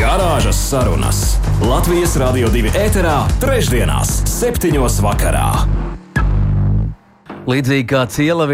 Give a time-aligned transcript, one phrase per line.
[0.00, 1.18] Garāžas sarunas
[1.60, 5.50] Latvijas Rādio 2 ēterā, trešdienās, septiņos vakarā.
[7.44, 8.46] Līdzīgi kā ciela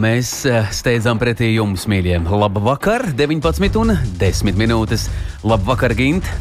[0.00, 2.22] mēs eh, steidzam pretī jums, mīļie.
[2.24, 5.10] Labvakar, 19 un 10 minūtes.
[5.44, 6.32] Labvakar, Gint!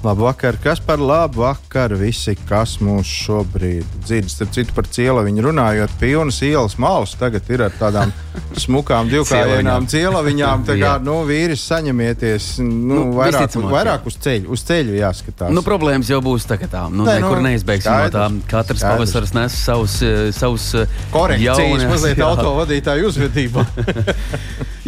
[0.00, 4.30] Labvakar, kas par labu vakaru visi, kas mūs šobrīd dzird.
[4.32, 8.14] Starp citu, par cielaviņu runājot, pilnas ielas malas tagad ir ar tādām
[8.64, 10.64] smukām divkājainām cielaviņām.
[10.64, 15.52] Tā kā nu, vīris saņemieties nu, nu, vairāk, vairāk uz ceļu, uz ceļu jāskatās.
[15.52, 16.86] Nu, problēmas jau būs tagad tā.
[16.88, 18.26] Nu, Nē, nekur nu, neizbeigsim no tā.
[18.48, 18.96] Katrs skaidrs.
[18.96, 23.68] pavasaris nes savus, eh, savus eh, korekcijas, mazliet autovadītāju uzvedībā.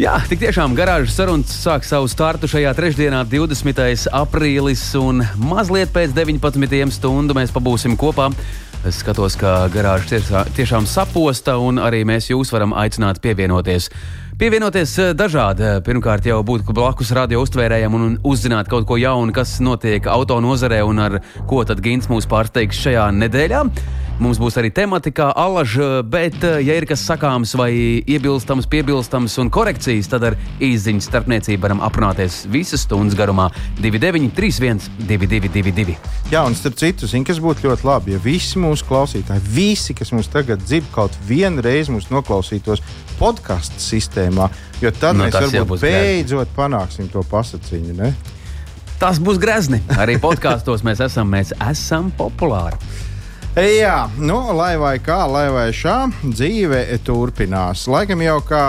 [0.01, 4.07] Jā, tik tiešām garāžas sarunas sāk savu startu šajā trešdienā, 20.
[4.09, 8.29] aprīlis, un mazliet pēc 19 stundu mēs pabūsim kopā.
[8.83, 13.87] Es skatos, ka garāža tiešām saposta, un arī mēs jūs varam aicināt pievienoties.
[14.39, 15.67] Pievienoties eh, dažādi.
[15.85, 20.81] Pirmkārt, jau būt blakus radio uztvērējiem un uzzināt kaut ko jaunu, kas notiek auto nozarē
[20.83, 23.63] un ar ko tad Gins mūs pārsteigs šajā nedēļā.
[24.23, 25.73] Mums būs arī tematika, alaž,
[26.07, 27.73] bet, eh, ja ir kas sakāms vai
[28.07, 33.49] iebilstams, piebilstams un korekcijas, tad ar īziņu starpniecību varam aprunāties visas stundas garumā
[33.81, 35.97] 2931, 222.
[36.31, 40.15] Jā, un starp citu, zin, kas būtu ļoti labi, ja visi mūsu klausītāji, visi, kas
[40.15, 42.79] mūs tagad dzird, kaut vienu reizi mūs noklausītos
[43.19, 44.47] podkāstu sistēmā,
[44.79, 47.99] jo tad nu, mēs varbūt beidzot panāksim to pasaciņu.
[47.99, 48.15] Ne?
[49.03, 49.83] Tas būs grezni.
[49.99, 53.11] Arī podkāstos mēs esam, mēs esam populāri.
[53.53, 57.83] Jā, nu, lai vai kā, lai vai šā, dzīve turpinās.
[57.85, 58.63] Laikam jau kā,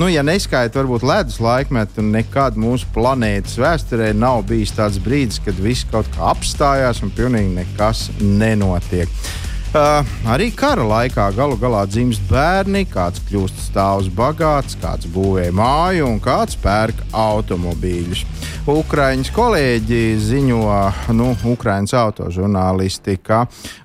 [0.00, 5.60] nu, ja neskaita varbūt ledus laikmetu, nekad mūsu planētas vēsturē nav bijis tāds brīdis, kad
[5.60, 9.12] viss kaut kā apstājās un pilnīgi nekas nenotiek.
[9.74, 16.06] Uh, arī kara laikā galu galā dzimst bērni, kāds kļūst stāvs bagāts, kāds būvē māju
[16.12, 18.20] un kāds pērk automobīļus.
[18.70, 20.60] Ukraiņas kolēģi ziņo,
[21.18, 23.40] nu, Ukraiņas autožurnālisti, ka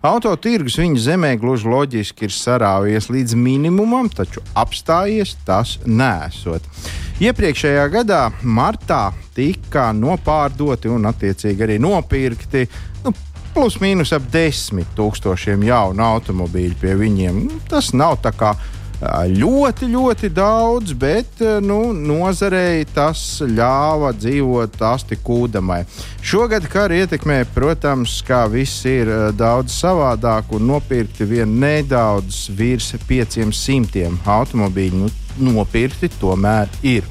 [0.06, 6.70] autotirgus viņa zemē gluži loģiski ir sarāvies līdz minimumam, taču apstājies tas nesot.
[7.18, 12.68] Iepriekšējā gadā, martā, tika nopārdoti un, attiecīgi, arī nopirkti
[13.04, 13.16] nu,
[13.54, 17.46] plus mīnus ap desmit tūkstošiem jaunu automobīļu pie viņiem.
[17.48, 18.54] Nu, tas nav tā kā
[19.00, 25.86] ļoti, ļoti daudz, bet nu, nozarei tas ļāva dzīvot asti kūdamai.
[26.22, 29.08] Šogad kara ietekmē, protams, kā viss ir
[29.40, 35.04] daudz savādāk un nopirkti vien nedaudz virs 500 automobīļu.
[35.06, 37.06] Nu, nopirkti tomēr ir.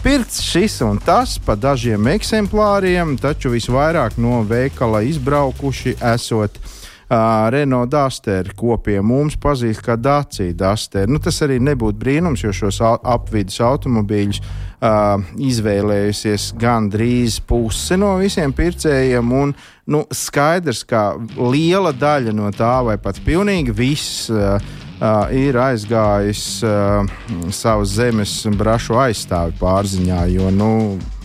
[0.00, 7.92] Pirkts šis un tas pa dažiem eksemplāriem, taču visvairāk no veikala izbraukuši esot uh, Renault
[7.92, 11.04] Duster, ko pie mums pazīst kā Dacia Duster.
[11.04, 18.56] Nu, tas arī nebūtu brīnums, jo šos apvidus automobīļus uh, izvēlējusies gandrīz puse no visiem
[18.56, 19.34] pircējiem.
[19.36, 19.52] Un,
[19.92, 24.30] nu, skaidrs, ka liela daļa no tā, vai pat pilnīgi viss.
[24.32, 27.08] Uh, uh, ir aizgājis uh,
[27.54, 30.70] savas zemes brašu aizstāvi pārziņā, jo nu,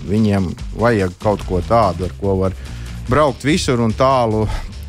[0.08, 0.50] viņiem
[0.80, 2.56] vajag kaut ko tādu, ar ko var
[3.10, 4.46] braukt visur un tālu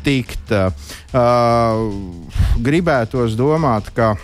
[0.07, 0.51] tikt.
[0.51, 1.83] Uh,
[2.63, 4.15] gribētos domāt, ka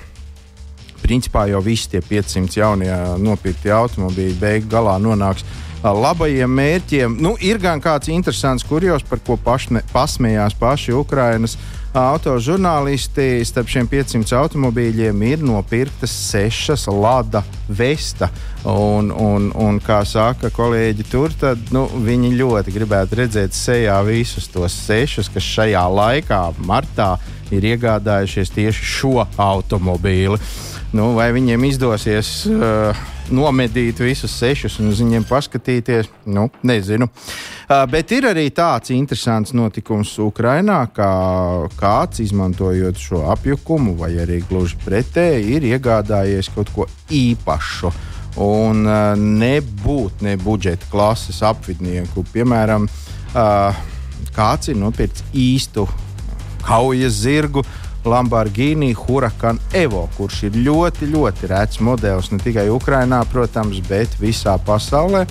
[1.04, 5.44] principā jau visi tie 500 jaunie nopirktie automobīļi beig galā nonāks
[5.84, 7.20] labajiem mērķiem.
[7.20, 11.58] Nu, ir gan kāds interesants kurjos, par ko pašne, pasmējās paši Ukrainas
[11.94, 18.32] autožurnālisti starp šiem 500 automobīļiem ir nopirktas sešas Lada Vesta.
[18.66, 24.48] Un, un, un kā saka kolēģi tur, tad nu, viņi ļoti gribētu redzēt sejā visus
[24.50, 27.14] tos sešus, kas šajā laikā, martā,
[27.54, 30.40] ir iegādājušies tieši šo automobīli.
[30.94, 32.94] Nu, vai viņiem izdosies uh,
[33.34, 36.10] nomedīt visus sešus un uz viņiem paskatīties.
[36.30, 37.08] Nu, nezinu.
[37.10, 41.10] Uh, bet ir arī tāds interesants notikums Ukrajinā, kā
[41.80, 47.90] kāds, izmantojot šo apjukumu, vai arī gluži pretēji, ir iegādājies kaut ko īpašu.
[48.46, 53.82] Un uh, nebūt ne budžeta klases apvidnieku, piemēram, uh,
[54.38, 55.88] kāds ir nopircis īstu
[56.64, 57.66] kaujas zirgu,
[58.06, 64.58] Lamborghini Huracan Evo, kurš ir ļoti, ļoti rēts modelis ne tikai Ukrajinā, protams, bet visā
[64.66, 65.26] pasaulē.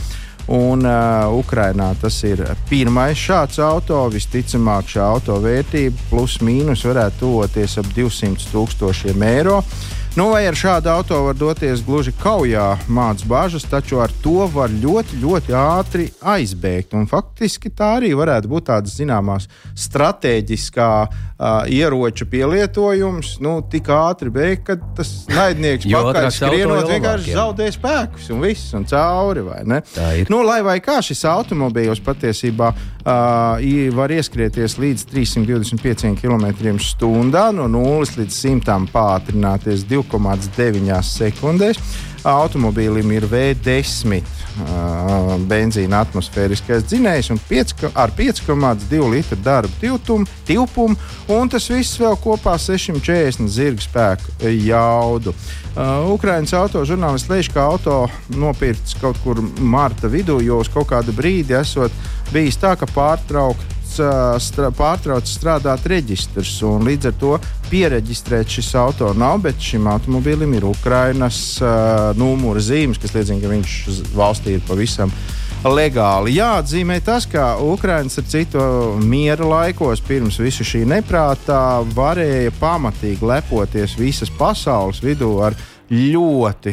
[0.51, 4.01] Un uh, Ukrainā tas ir pirmais šāds auto.
[4.11, 9.61] Visticamāk, šī auto vērtība plus mīnus varētu tuvoties ap 200 tūkstošiem eiro.
[10.12, 14.69] Nu, vai ar šādu auto var doties gluži kaujā, mācīt bažas, taču ar to var
[14.69, 16.93] ļoti, ļoti ātri aizbēgt.
[16.99, 23.38] Un faktiski tā arī varētu būt tāda zināmās stratēģiskā uh, ieroča pielietojums.
[23.41, 28.85] Nu, tik ātri bēgt, ka tas naidnieks pakaļ skrienot vienkārši zaudē spēkus un viss un
[28.93, 29.47] cauri.
[30.29, 32.69] Nu, lai vai kā šis automobīls patiesībā
[33.02, 33.58] uh,
[33.94, 37.02] var ieskrieties līdz 325 km/h,
[37.56, 41.78] no 0 līdz 100 pātrināties 2 2,9 sekundēs.
[42.29, 50.97] Automobīlim ir V10 uh, benzīna atmosfēriskais dzinējs un 5, ar 5,2 litru darba tiltumu, tilpumu,
[51.35, 55.35] un tas viss vēl kopā 640 zirga spēku jaudu.
[55.73, 58.05] Uh, Ukraiņas auto žurnālists Leiš, ka auto
[58.37, 61.95] nopirkts kaut kur marta vidū, jo uz kaut kādu brīdi esot
[62.33, 66.59] bijis tā, ka pārtraukt strā, pārtrauc strādāt reģistrs.
[66.62, 67.37] Līdz ar to
[67.71, 73.53] pieregistrēt šis auto nav, bet šim automobilim ir Ukrainas uh, numura zīmes, kas liecina, ka
[73.53, 73.79] viņš
[74.17, 75.12] valstī ir pavisam
[75.62, 76.37] legāli.
[76.39, 78.62] Jāatzīmē tas, ka Ukraiņas ar citu
[79.03, 85.56] miera laikos, pirms visu šī neprātā, varēja pamatīgi lepoties visas pasaules vidū ar
[85.93, 86.73] ļoti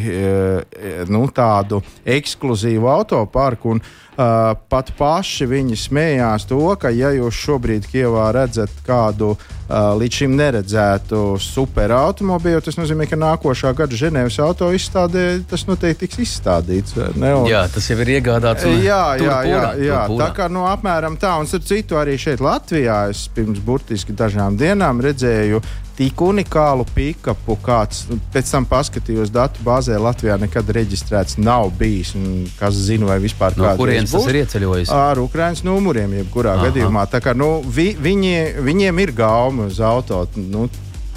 [1.12, 3.76] nu, tādu ekskluzīvu autoparku.
[3.76, 3.82] Un,
[4.20, 10.18] Uh, pat paši viņi smējās to, ka, ja jūs šobrīd Kievā redzat kādu uh, līdz
[10.18, 17.00] šim neredzētu superautomobīlu, tas nozīmē, ka nākošā gada Ženēvas auto izstādē tas noteikti tiks izstādīts.
[17.16, 17.32] Ne?
[17.32, 18.68] Un, jā, tas jau ir iegādāts.
[18.84, 20.06] Jā, jā, jā, jā.
[20.20, 21.38] tā kā nu, apmēram tā.
[21.40, 25.64] Un ar citu arī šeit Latvijā es pirms burtiski dažām dienām redzēju
[26.00, 32.14] tik unikālu pikapu, kāds pēc tam paskatījos datu bāzē Latvijā nekad reģistrēts nav bijis.
[32.60, 33.68] Kas zina, vai vispār no
[34.12, 34.92] kurienes tas ir ieceļojis?
[34.96, 36.70] Ar Ukraiņas numuriem, jebkurā Aha.
[36.70, 37.06] gadījumā.
[37.12, 38.36] Tā kā nu, vi, viņi,
[38.66, 40.26] viņiem ir gauma uz auto.
[40.36, 40.70] Nu,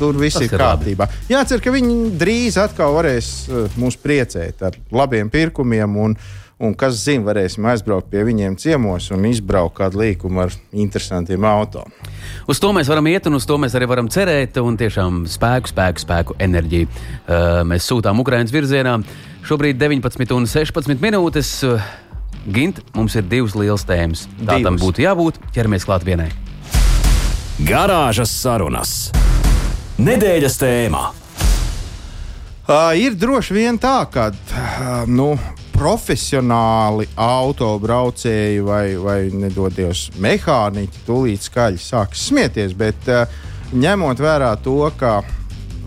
[0.03, 1.07] Tur viss tas ir kārtībā.
[1.07, 1.31] Labi.
[1.31, 6.17] Jācer, ka viņi drīz atkal varēs uh, mūs priecēt ar labiem pirkumiem un
[6.63, 11.83] Un kas zina, varēsim aizbraukt pie viņiem ciemos un izbraukt kādu līkumu ar interesantiem auto.
[12.47, 14.61] Uz to mēs varam iet, un uz to mēs arī varam cerēt.
[14.63, 18.95] Un tiešām spēku, spēku, spēku enerģiju uh, mēs sūtām Ukraiņas virzienā.
[19.49, 21.51] Šobrīd 19 un 16 minūtes.
[21.67, 21.91] Uh,
[22.51, 24.25] Gint, mums ir divas lielas tēmas.
[24.41, 24.65] Tā divas.
[24.67, 25.39] tam būtu jābūt.
[25.55, 26.31] Ķeramies klāt vienai.
[27.63, 29.13] Garāžas sarunas.
[30.03, 31.03] Nedēļas tēmā.
[32.63, 35.35] Uh, ir droši vien tā, ka uh, nu,
[35.75, 42.75] profesionāli autobraucēji vai, vai nedodies mehāniķi, tūlīt skaļi sāks smieties.
[42.79, 43.27] Bet uh,
[43.75, 45.21] ņemot vērā to, ka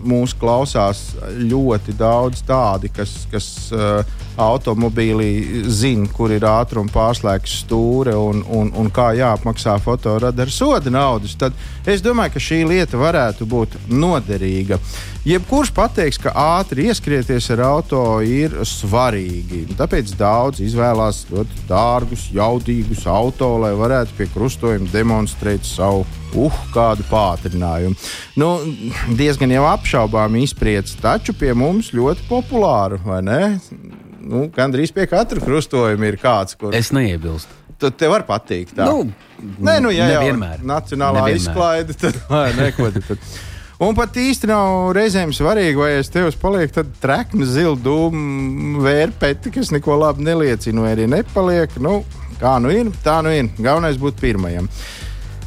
[0.06, 8.16] mūsu klausās ļoti daudz tādi, kas, kas uh, automobīlī zina, kur ir ātruma pārslēgts stūre
[8.18, 11.56] un, un, un kā jāapmaksā fotoradaru soda naudas, tad
[11.88, 14.80] es domāju, ka šī lieta varētu būt noderīga.
[15.26, 19.64] Jebkurš pateiks, ka ātri ieskrieties ar auto ir svarīgi.
[19.74, 27.04] Tāpēc daudz izvēlās ļoti dārgus, jaudīgus auto, lai varētu pie krustojuma demonstrēt savu uh, kādu
[27.10, 27.96] pātrinājumu.
[28.36, 28.50] Nu,
[29.16, 33.40] diezgan jau apšaubām izpriec, taču pie mums ļoti populāru, vai ne?
[34.26, 36.74] Nu, Gan drīz pie katra krustojuma ir kāds, kurš.
[36.78, 37.62] Es neiebilstu.
[37.78, 38.72] Tad tev var patikt.
[38.78, 38.86] Tā.
[38.88, 39.04] Nu,
[39.60, 40.22] Nē, nu, ja jau
[40.64, 41.42] nacionālā nevienmēr.
[41.42, 42.16] izklaide, tad
[42.60, 42.88] neko.
[42.96, 43.28] Tad.
[43.84, 49.52] Un pat īsti nav reizēm svarīgi, vai es tev palieku tāda trekna zila dūma vērpēta,
[49.52, 51.76] kas neko labi neliecina, vai arī nepaliek.
[51.84, 51.98] Nu,
[52.40, 53.50] kā nu ir, tā nu ir.
[53.60, 54.70] Galvenais būt pirmajam.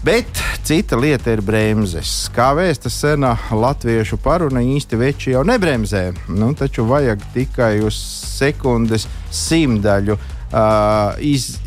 [0.03, 0.25] Bet
[0.63, 2.29] cita lieta ir bremzes.
[2.32, 6.03] Kā vēsta sena latviešu paruna, īsti veči jau nebremzē.
[6.32, 7.98] Nu, taču vajag tikai uz
[8.39, 11.58] sekundes simtaļu uh, iz,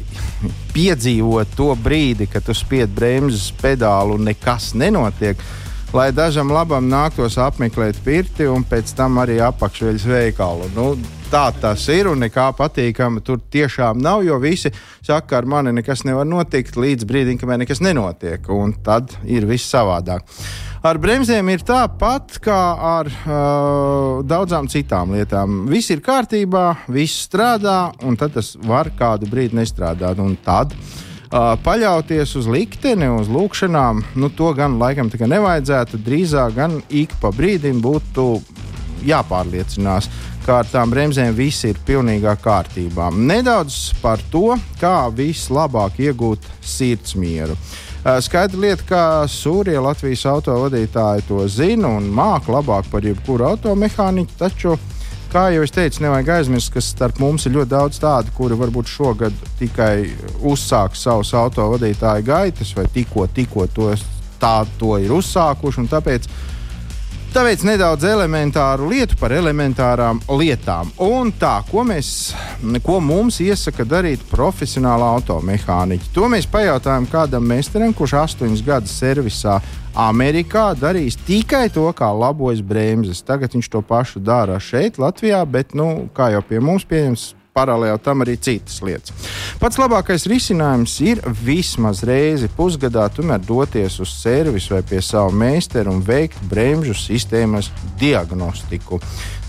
[0.73, 5.37] piedzīvot to brīdi, kad tu spied bremzes pedālu un nekas nenotiek.
[5.93, 10.73] Lai dažam labam nāktos apmeklēt pirti un pēc tam arī apakšveļas veikalu.
[10.73, 10.95] Nu,
[11.33, 15.73] tā tas ir un nekā patīkama tur tiešām nav, jo visi saka, ka ar mani
[15.73, 20.27] nekas nevar notikt līdz brīdim, kamēr nekas nenotiek, un tad ir viss savādāk.
[20.83, 22.59] Ar bremzēm ir tāpat kā
[22.89, 25.63] ar uh, daudzām citām lietām.
[25.71, 30.19] Viss ir kārtībā, viss strādā, un tad tas var kādu brīdi nestrādāt.
[30.21, 36.03] Un tad uh, paļauties uz likteni, uz lūkšanām, nu, to gan laikam nevajadzētu.
[36.03, 38.27] Drīzāk gan ik pa brīdim būtu
[39.07, 40.11] jāpārliecinās,
[40.47, 43.11] ka ar tām bremzēm viss ir pilnīgā kārtībā.
[43.15, 47.57] Nedaudz par to, kā vislabāk iegūt sirdsmieru.
[48.03, 54.75] Skaidra lieta, ka Sūrija Latvijas autovadītāji to zina un māca labāk par jebkuru automehāniķu, taču
[55.33, 58.91] kā jau es teicu, nevajag aizmirst, ka starp mums ir ļoti daudz tādu, kuri varbūt
[58.91, 60.11] šogad tikai
[60.51, 63.93] uzsāks savus autovadītāju gaitas, vai tikko, tikko to,
[64.43, 65.87] tā, to ir uzsākuši.
[65.95, 66.29] Tāpēc
[67.33, 70.91] Tāpēc nedaudz elementāru lietu par elementārām lietām.
[71.01, 72.11] Un tā, ko, mēs,
[72.85, 76.11] ko mums iesaka darīt profesionāli automehāniķi?
[76.13, 79.57] To mēs pajautājām kādam meistaram, kurš astoņus gadus servisā
[79.97, 83.25] Amerikā darīs tikai to, kā labojas bremzes.
[83.25, 88.01] Tagad viņš to pašu dara šeit, Latvijā, bet, nu, kā jau pie mums pieņems, paralēli
[88.03, 89.13] tam arī citas lietas.
[89.61, 95.93] Pats labākais risinājums ir vismaz reizi pusgadā tomēr doties uz servisu vai pie sava meistara
[95.93, 99.01] un veikt bremžu sistēmas diagnostiku.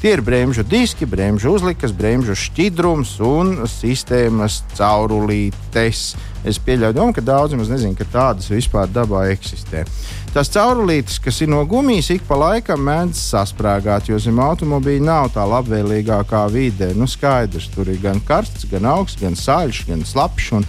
[0.03, 6.09] Tie ir bremžu diski, bremžu uzlikas, bremžu šķidrums un sistēmas caurulītes.
[6.43, 9.85] Es pieļauju domu, ka daudzi maz nezina, ka tādas vispār dabā eksistē.
[10.33, 15.29] Tās caurulītes, kas ir no gumijas, ik pa laikam mēdz sasprāgāt, jo zem automobīļa nav
[15.35, 16.91] tā labvēlīgākā vide.
[16.97, 20.51] Nu, skaidrs, tur ir gan karsts, gan augsts, gan saļš, gan slapjš.
[20.59, 20.67] Un,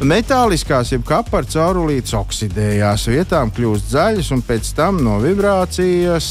[0.00, 6.28] Metāliskās, jeb kapara caurulītes oksidējās, vietām kļūst zaļas, un pēc tam no vibrācijas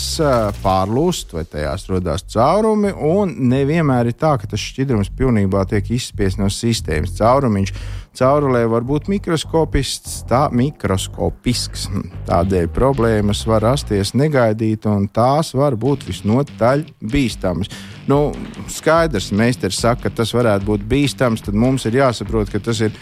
[0.64, 2.96] pārlūst, vai tajās rodas caurumi.
[3.38, 7.14] Nevienmēr ir tā, ka tas šķidrums pilnībā tiek izspiests no sistēmas.
[7.22, 7.76] Caurumiņš
[8.18, 11.88] caurulē var būt mikroskopisks, tā mikroskopisks.
[12.28, 17.72] Tādēļ problēmas var rasties negaidīt, un tās var būt visnotaļ bīstamas.
[18.10, 18.32] Nu,
[18.72, 22.96] skaidrs, meistars saka, ka tas varētu būt bīstams, tad mums ir jāsaprot, ka tas ir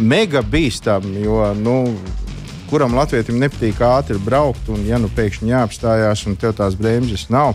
[0.00, 1.22] mega bīstami.
[1.22, 1.76] Jo, nu,
[2.70, 7.54] kuram latvietim nepatīk ātri braukt, un ja nu pēkšņi jāapstājās, un tev tās bremzes nav.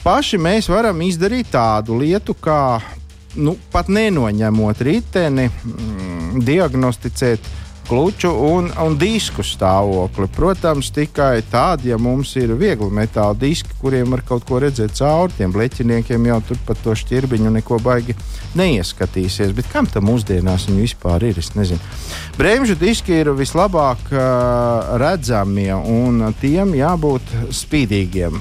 [0.00, 2.80] Paši mēs varam izdarīt tādu lietu, kā
[3.38, 7.50] nu, pat nenoņemot riteni, mm, diagnosticēt
[7.90, 10.28] kluču un, un disku stāvokli.
[10.30, 15.34] Protams, tikai tādi, ja mums ir viegli metāla diski, kuriem var kaut ko redzēt cauri,
[15.34, 18.14] tiem bleķiniekiem jau tur pat to šķirbiņu neko baigi
[18.58, 19.50] neieskatīsies.
[19.58, 21.42] Bet kam tam mūsdienās viņi vispār ir?
[21.42, 21.82] Es nezinu.
[22.38, 28.38] Bremžu diski ir vislabāk uh, redzamie un tiem jābūt spīdīgiem.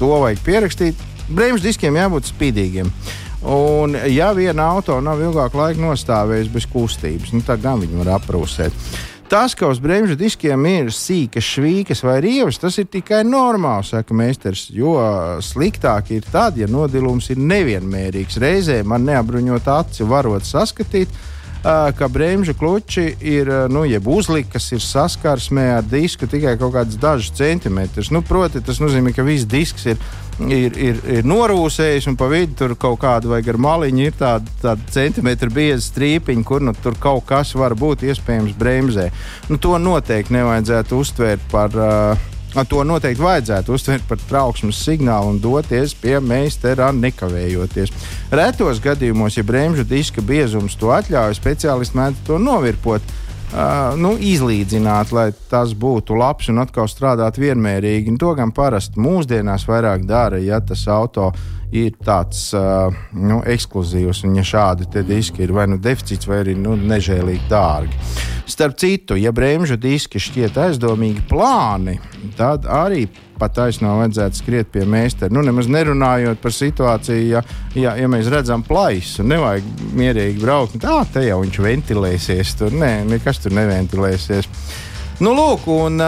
[0.00, 1.08] To vajag pierakstīt.
[1.28, 2.88] Bremžu diskiem jābūt spīdīgiem.
[3.46, 8.16] Un, ja viena auto nav ilgāku laiku nostāvējusi bez kustības, nu, tad gan viņi var
[8.16, 8.74] aprūsēt.
[9.28, 14.16] Tas, ka uz bremžu diskiem ir sīkas švīkas vai rievas, tas ir tikai normāli, saka
[14.16, 14.70] meistars.
[14.72, 14.94] Jo
[15.44, 18.40] sliktāk ir tad, ja nodilums ir nevienmērīgs.
[18.40, 21.12] Reizē man neapbruņot aci varot saskatīt,
[21.62, 27.34] ka bremžu kluči ir, nu, jeb uzlikas ir saskarsmē ar disku tikai kaut kādus dažus
[27.38, 28.12] centimetrus.
[28.14, 30.00] Nu, proti, tas nozīmē, ka viss disks ir
[30.46, 34.56] ir, ir, ir norūsējis, un pa vidu tur kaut kāda vai gar maliņa ir tāda,
[34.62, 39.08] tāda centimetra bieza strīpiņa, kur nu, tur kaut kas var būt iespējams bremzē.
[39.50, 41.74] Nu, to noteikti nevajadzētu uztvērt par.
[41.74, 47.92] Uh, To noteikti vajadzētu uztvert par trauksmes signālu un doties pie meistara nekavējoties.
[48.32, 53.16] Retos gadījumos, ja bremžu diska biezums to atļauj, speciālisti mēdz to novirpot.
[53.48, 58.12] Uh, nu, izlīdzināt, lai tas būtu labs un atkal strādāt vienmērīgi.
[58.12, 61.57] Un to gan parasti mūsdienās vairāk dara, ja tas auto ir
[62.04, 66.76] tāds uh, nu, ekskluzīvs, un ja šādi diski ir vai nu deficīts, vai arī nu,
[66.76, 67.98] nežēlīgi dārgi.
[68.48, 71.98] Starp citu, ja bremžu diski šķiet aizdomīgi plāni,
[72.38, 73.04] tad arī
[73.38, 75.32] pat taisnā vajadzētu skriet pie meistara.
[75.34, 77.42] Nu, nemaz nerunājot par situāciju, ja,
[77.78, 80.78] ja, ja mēs redzam plaisu, nevajag mierīgi braukt.
[80.82, 82.56] Tā te jau viņš ventilēsies.
[82.58, 84.48] Tur nē, nekas tur neventilēsies.
[85.18, 85.98] Nu, lūk, un,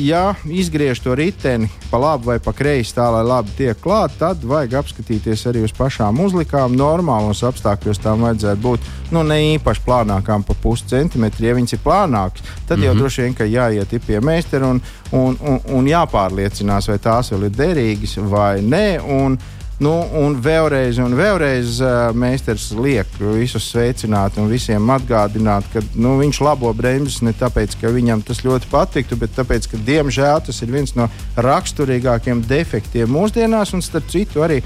[0.00, 4.46] ja izgriež to riteni pa labi vai pa kreisi, tā lai labi tiek klāta, tad
[4.48, 6.72] vajag apskatīties arī uz pašām uzlikām.
[6.72, 11.44] Normālos apstākļos tām vajadzētu būt nu, ne īpaši plānākām, pa puscentimetru.
[11.44, 12.86] Ja viņas ir plānākas, tad mm -hmm.
[12.86, 13.00] jau mhm.
[13.02, 14.80] droši vien jāiet pie meistara un,
[15.12, 19.00] un, un, un jāpārliecinās, vai tās vēl ir derīgas vai nē.
[19.04, 19.38] Un,
[19.82, 26.12] Nu, un vēlreiz, un vēlreiz uh, meistars liek visus sveicināt un visiem atgādināt, ka nu,
[26.20, 30.62] viņš labo bremzes ne tāpēc, ka viņam tas ļoti patiktu, bet tāpēc, ka diemžēl tas
[30.62, 34.60] ir viens no raksturīgākiem defektiem mūsdienās, un starp citu arī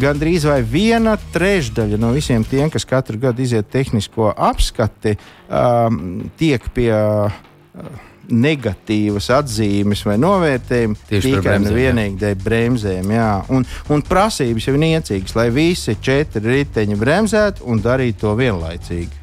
[0.00, 5.18] gandrīz vai viena trešdaļa no visiem tiem, kas katru gadu iziet tehnisko apskati,
[5.50, 6.00] um,
[6.40, 6.90] tiek pie.
[6.94, 13.12] Uh, negatīvas atzīmes vai novērtējumi tikai un vienīgi dēļ bremzēm.
[13.16, 13.28] Jā.
[13.52, 19.22] Un, un prasības jau ir niecīgas, lai visi četri riteņi bremzētu un darītu to vienlaicīgi.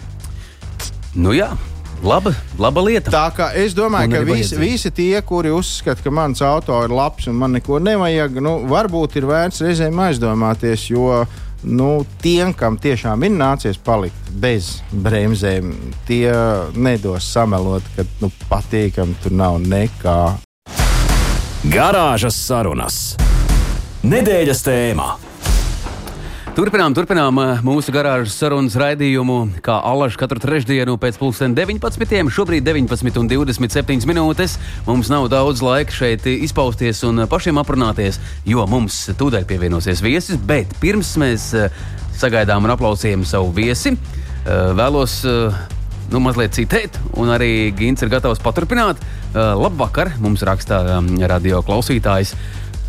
[1.22, 1.50] Nu jā,
[2.02, 3.12] Laba, laba lieta.
[3.14, 7.28] Tā kā es domāju, ka visi, visi tie, kuri uzskata, ka mans auto ir labs
[7.30, 11.22] un man neko nevajag, nu, varbūt ir vērts reizēm aizdomāties, jo
[11.64, 15.74] nu, tiem, kam tiešām ir nācies palikt bez bremzēm,
[16.08, 16.32] tie
[16.76, 20.20] nedos samelot, ka nu, patīkami tur nav nekā.
[21.72, 23.02] Garāžas sarunas.
[24.02, 25.31] Nedēļas tēmā.
[26.52, 32.28] Turpinām, turpinām mūsu garāžas sarunas raidījumu, kā alaži katru trešdienu pēc pusdien 19.
[32.36, 34.58] Šobrīd 19,27 minūtes.
[34.84, 40.36] Mums nav daudz laika šeit izpausties un pašiem aprunāties, jo mums tūdaļ pievienosies viesis.
[40.36, 41.54] Bet pirms mēs
[42.20, 43.96] sagaidām un aplausījam savu viesi,
[44.44, 45.22] vēlos
[46.12, 49.00] nu, mazliet citēt, un arī Gins ir gatavs paturpināt.
[49.32, 51.00] Labvakar, mums raksta
[51.32, 52.36] radio klausītājs.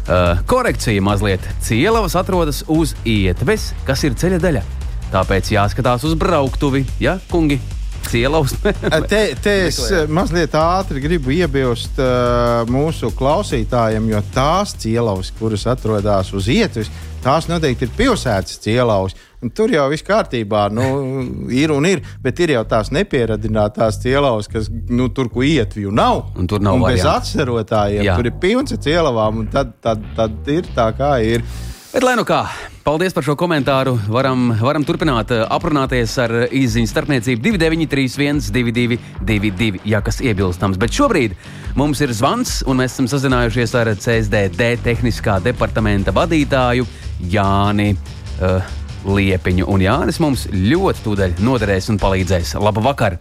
[0.03, 1.45] Uh, korekcija mazliet.
[1.63, 4.63] Cielavas atrodas uz ietves, kas ir ceļa daļa.
[5.13, 7.61] Tāpēc jāskatās uz brauktuvi, ja, kungi?
[8.09, 8.57] Cielavs.
[9.13, 9.79] te, te es
[10.11, 16.91] mazliet ātri gribu iebilst uh, mūsu klausītājiem, jo tās cielavas, kuras atrodas uz ietves,
[17.23, 19.17] tās noteikti ir pilsētas cielavas.
[19.57, 20.85] Tur jau viss kārtībā, nu,
[21.51, 26.29] ir un ir, bet ir jau tās nepieradinātās cielavas, kas nu, tur, kur ietvju nav.
[26.39, 28.07] Un tur nav bez atcerotājiem.
[28.07, 28.15] Jā.
[28.19, 31.43] Tur ir pilns ar cielavām, un tad, tad, tad ir tā, kā ir.
[31.93, 32.47] Bet, lai nu kā,
[32.87, 33.99] paldies par šo komentāru.
[34.15, 40.79] Varam, varam turpināt eh, aprunāties ar izziņu starpniecību 2931, 222, ja kas iebilstams.
[40.81, 41.35] Bet šobrīd
[41.77, 46.89] mums ir zvans, un mēs esam sazinājušies ar CSDD tehniskā departamenta vadītāju
[47.21, 47.93] Jāni.
[48.41, 48.63] Uh,
[49.07, 49.67] liepiņu.
[49.71, 52.57] Un Jānis mums ļoti tūdaļ noderēs un palīdzēs.
[52.63, 53.19] Labu vakar!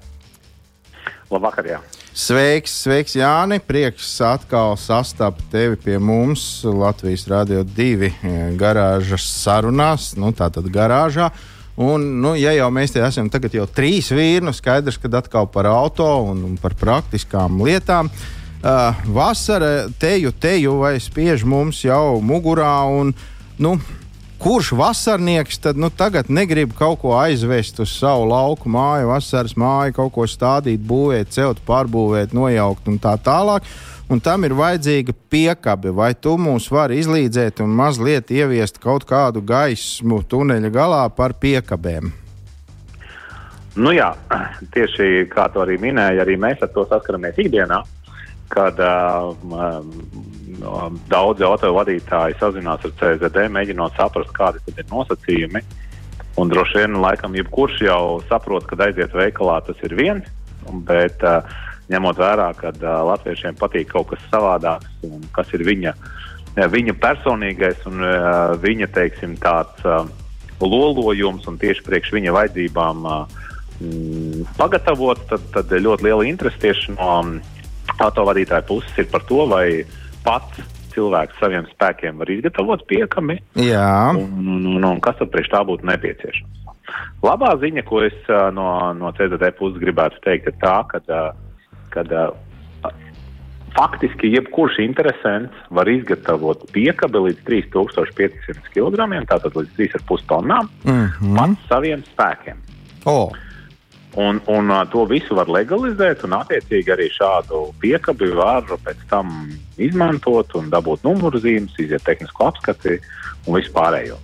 [1.32, 1.78] Labvakar, jā.
[2.12, 3.62] Sveiks, sveiks, Jāni.
[3.64, 10.12] Prieks atkal sastapt tevi pie mums Latvijas Rādio 2 eh, garāžas sarunās.
[10.20, 11.30] Nu, tā tad garāžā.
[11.80, 15.48] Un, nu, ja jau mēs te esam tagad jau trīs vīri, nu skaidrs, ka atkal
[15.50, 18.12] par auto un, un par praktiskām lietām.
[18.62, 22.76] Uh, vasara teju, teju vai spiež mums jau mugurā.
[22.92, 23.16] Un,
[23.60, 23.76] nu,
[24.42, 29.94] kurš vasarnieks tad nu, tagad negrib kaut ko aizvest uz savu lauku māju, vasaras māju,
[30.00, 33.68] kaut ko stādīt, būvēt, celt, pārbūvēt, nojaukt un tā tālāk.
[34.12, 39.40] Un tam ir vajadzīga piekabe, vai tu mums vari izlīdzēt un mazliet ieviest kaut kādu
[39.40, 42.12] gaismu tuneļa galā par piekabēm.
[43.80, 44.10] Nu jā,
[44.74, 47.80] tieši kā to arī minēja, arī mēs ar to saskaramies ikdienā,
[48.52, 49.32] kad uh,
[51.12, 55.64] daudzi autovadītāji sazinās ar CZD, mēģinot saprast, kādi ir nosacījumi.
[56.40, 60.28] Un droši vien, laikam, jebkurš jau saprot, ka aiziet veikalā tas ir viens,
[60.88, 61.44] bet uh,
[61.92, 65.96] ņemot vērā, ka uh, latviešiem patīk kaut kas savādāks, un kas ir viņa,
[66.72, 70.06] viņa personīgais un uh, viņa, teiksim, tāds uh,
[70.62, 73.42] lolojums un tieši priekš viņa vajadzībām uh,
[73.82, 77.34] mm, pagatavots, tad, tad ļoti liela interese tieši no um,
[78.00, 79.84] autovadītāja puses ir par to, vai
[80.26, 80.62] pats
[80.96, 83.40] cilvēks saviem spēkiem var izgatavot piekami.
[83.60, 84.12] Jā.
[84.18, 86.58] Un, un, un, un kas tad priekš tā būtu nepieciešams?
[87.24, 88.18] Labā ziņa, ko es
[88.56, 92.32] no, no CZD puses gribētu teikt, ir tā, ka uh,
[93.78, 101.38] faktiski jebkurš interesants var izgatavot piekabi līdz 3500 kg, tātad līdz 3,5 tonnām, mm -hmm.
[101.38, 102.60] pats saviem spēkiem.
[103.06, 103.32] Oh.
[104.20, 109.30] Un, un to visu var legalizēt, un attiecīgi arī šādu piekabi var pēc tam
[109.80, 112.98] izmantot un dabūt numuru zīmes, iziet tehnisko apskati
[113.48, 114.18] un visu pārējo.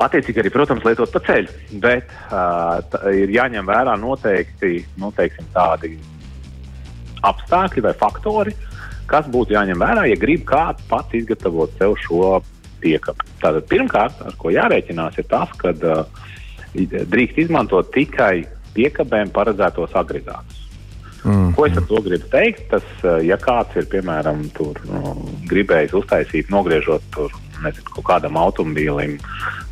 [0.00, 1.52] Attiecīgi arī, protams, lietot pa ceļu,
[1.84, 2.80] bet uh,
[3.12, 5.98] ir jāņem vērā noteikti nu, teiksim, tādi
[7.24, 8.56] apstākļi vai faktori,
[9.08, 12.38] kas būtu jāņem vērā, ja grib kāds pats izgatavot sev šo
[12.80, 13.28] piekabi.
[13.44, 16.04] Tātad pirmkārt, ar ko jārēķinās, ir tas, ka uh,
[16.74, 20.64] drīkst izmantot tikai piekabēm paredzētos agregātus.
[21.24, 21.54] Mm.
[21.56, 22.66] Ko es ar to gribu teikt?
[22.68, 25.14] Tas, eh, ja kāds ir piemēram tur, nu,
[25.48, 27.32] gribējis uztaisīt, nogriežot tur,
[27.64, 29.16] nezinu, kaut kādam automobīlim,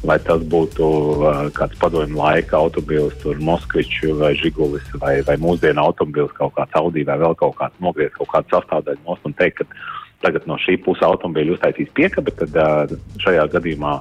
[0.06, 6.32] vai tas būtu uh, kāds padomju laika automobīls, Moskvičs vai Žigulis, vai, vai mūsdienu automobīls,
[6.38, 10.24] kaut kāds Audi vai vēl kaut kāds nogriezt kaut kādu sastāvdaļu nost un teikt, ka
[10.24, 13.98] tagad no šī puses automobīļa uztaisīs piekabi, tad uh, šajā gadījumā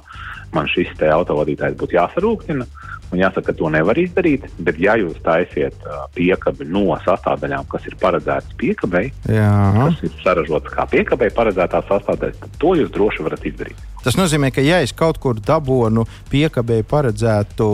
[0.56, 2.66] man šis autovadītājs būtu jāsarūktina.
[3.12, 5.76] Un jāsaka, ka to nevar izdarīt, bet ja jūs taisiet
[6.16, 12.56] piekabi no sastāvdaļām, kas ir paredzētas piekabei, kas ir saražotas kā piekabei paredzētās sastāvdaļas, tad
[12.62, 13.84] to jūs droši varat izdarīt.
[14.00, 17.68] Tas nozīmē, ka ja es kaut kur dabūnu piekabei paredzētu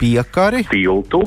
[0.00, 1.26] piekari, tiltu,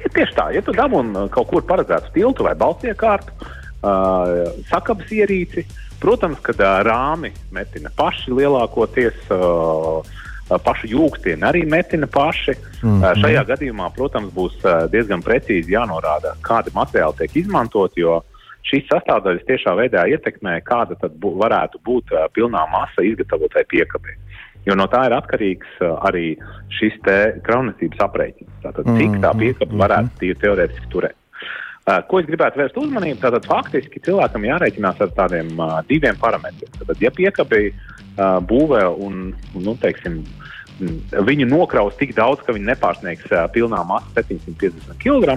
[0.00, 5.68] tieši tā, ja tu dabūni kaut kur paredzētu tiltu vai balstiekārtu, uh, sakabas ierīci,
[6.00, 9.26] protams, ka uh, rāmi metina paši lielākoties.
[9.28, 12.54] Uh, pašu jūgstieni arī metina paši.
[12.82, 13.20] Mm -hmm.
[13.22, 14.60] Šajā gadījumā, protams, būs
[14.92, 18.22] diezgan precīzi jānorāda, kādi materiāli tiek izmantoti, jo
[18.68, 22.04] šīs sastāvdaļas tiešā veidā ietekmē, kāda tad bū, varētu būt
[22.34, 24.16] pilnā masa izgatavotai piekabei.
[24.66, 26.36] Jo no tā ir atkarīgs arī
[26.72, 26.96] šis
[27.44, 28.54] krāpniecības aprēķins.
[28.62, 29.38] Tātad, cik tā mhm.
[29.38, 31.16] piekaba varētu tīri teorētiski turēt.
[31.84, 33.18] Uh, ko es gribētu vērst uzmanību?
[33.20, 36.70] Tātad faktiski cilvēkam jārēķinās ar tādiem uh, diviem parametriem.
[36.78, 40.22] Tātad, ja piekabei uh, būvē un, nu, teiksim,
[41.28, 45.36] viņu nokraus tik daudz, ka viņi nepārsniegs pilnā masa 750 kg,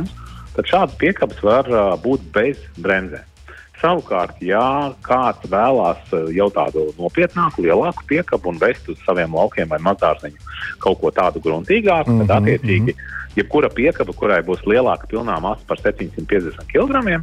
[0.56, 1.68] tad šādas piekabes var
[2.02, 3.37] būt bez bremzēm.
[3.78, 9.78] Savukārt, ja kāds vēlās jau tādu nopietnāku, lielāku piekabu un vest uz saviem laukiem vai
[9.86, 10.40] mazdārziņu
[10.82, 13.36] kaut ko tādu gruntīgāku, mm -hmm, tad attiecīgi mm -hmm.
[13.38, 17.22] jebkura piekaba, kurai būs lielāka pilnā masa par 750 kg,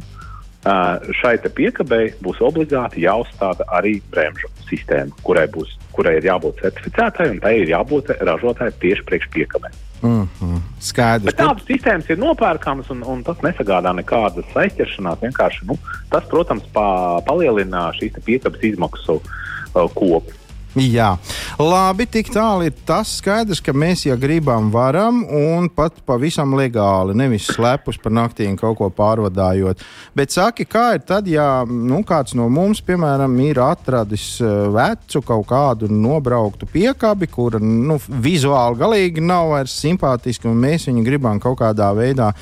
[1.21, 7.39] šai piekabei būs obligāti jāuzstāda arī bremžu sistēma, kurai, būs, kurai ir jābūt certificētai un
[7.39, 9.69] tai ir jābūt ražotāji tieši priekš piekabē.
[10.01, 10.59] Mm -hmm.
[10.79, 11.25] Skaidrs.
[11.25, 15.21] Bet tādas sistēmas ir nopērkamas un, un tas nesagādā nekādas aizķeršanās.
[15.21, 15.77] Vienkārši nu,
[16.09, 20.44] tas, protams, pa, palielina šīs piekabes izmaksu uh, kopu.
[20.75, 21.13] Jā,
[21.55, 23.13] labi, tik tālu ir tas.
[23.21, 28.75] Skaidrs, ka mēs, ja gribam, varam un pat pavisam legāli, nevis slepus par naktīm kaut
[28.81, 29.79] ko pārvadājot.
[30.17, 35.23] Bet saki, kā ir tad, ja nu, kāds no mums, piemēram, ir atradis eh, vecu
[35.23, 41.39] kaut kādu nobrauktu piekabi, kura nu, vizuāli galīgi nav vairs simpātiska, un mēs viņu gribam
[41.39, 42.33] kaut kādā veidā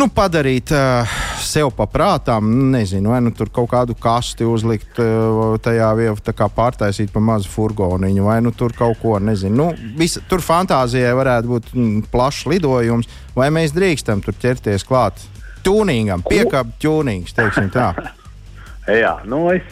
[0.00, 1.10] nu, padarīt uh,
[1.44, 7.12] sev paprātām, nezinu, vai nu tur kaut kādu kasti uzlikt uh, tajā vietā, kā pārtaisīt
[7.12, 9.56] pa mazu furgoniņu, vai nu tur kaut ko, nezinu.
[9.60, 15.20] Nu, visa, tur fantāzijai varētu būt mm, plašs lidojums, vai mēs drīkstam tur ķerties klāt
[15.66, 17.92] tūnīgam, piekāpju tūnīgs, teiksim tā.
[19.02, 19.66] Jā, nu es,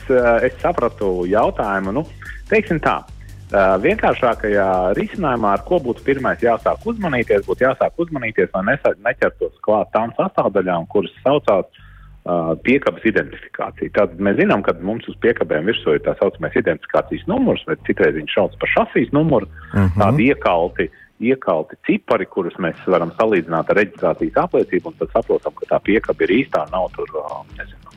[0.45, 1.95] es sapratu jautājumu.
[1.97, 2.05] Nu,
[2.51, 3.18] teiksim tā, Uh,
[3.53, 10.13] vienkāršākajā risinājumā, ar ko būtu pirmais jāsāk uzmanīties, būtu jāsāk uzmanīties, lai neķertos klāt tām
[10.19, 13.95] sastāvdaļām, kuras saucās uh, piekabes identifikācija.
[13.97, 18.17] Tātad mēs zinām, ka mums uz piekabēm virsū ir tā saucamais identifikācijas numurs, vai citreiz
[18.21, 19.87] viņš sauc par šasijas numuru, uh mhm.
[19.87, 20.01] -huh.
[20.05, 20.91] tādi iekalti.
[21.19, 26.23] Iekalti cipari, kurus mēs varam salīdzināt ar reģistrācijas apliecību, un tad saprotam, ka tā piekaba
[26.23, 27.11] ir īstā, nav tur
[27.59, 27.88] nezinu,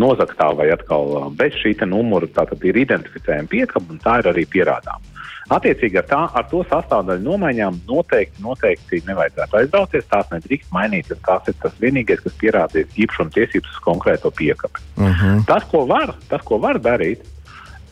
[0.00, 2.26] nozaktā vai atkal bez šī numura.
[2.26, 5.12] Tā tad ir identificējama piekaba un tā ir arī pierādāma.
[5.52, 10.06] Attiecīgi ar, tā, ar to sastāvdaļu nomaiņām noteikti, noteikti nevajadzētu aizrauties.
[10.08, 11.10] Tās nedrīkst mainīt.
[11.26, 14.84] Tas ir tas vienīgais, kas pierādīs īpašuma tiesības uz konkrēto piekabi.
[14.96, 15.12] Uh mhm.
[15.20, 15.44] -huh.
[15.46, 17.26] tas, ko var, tas, ko var darīt,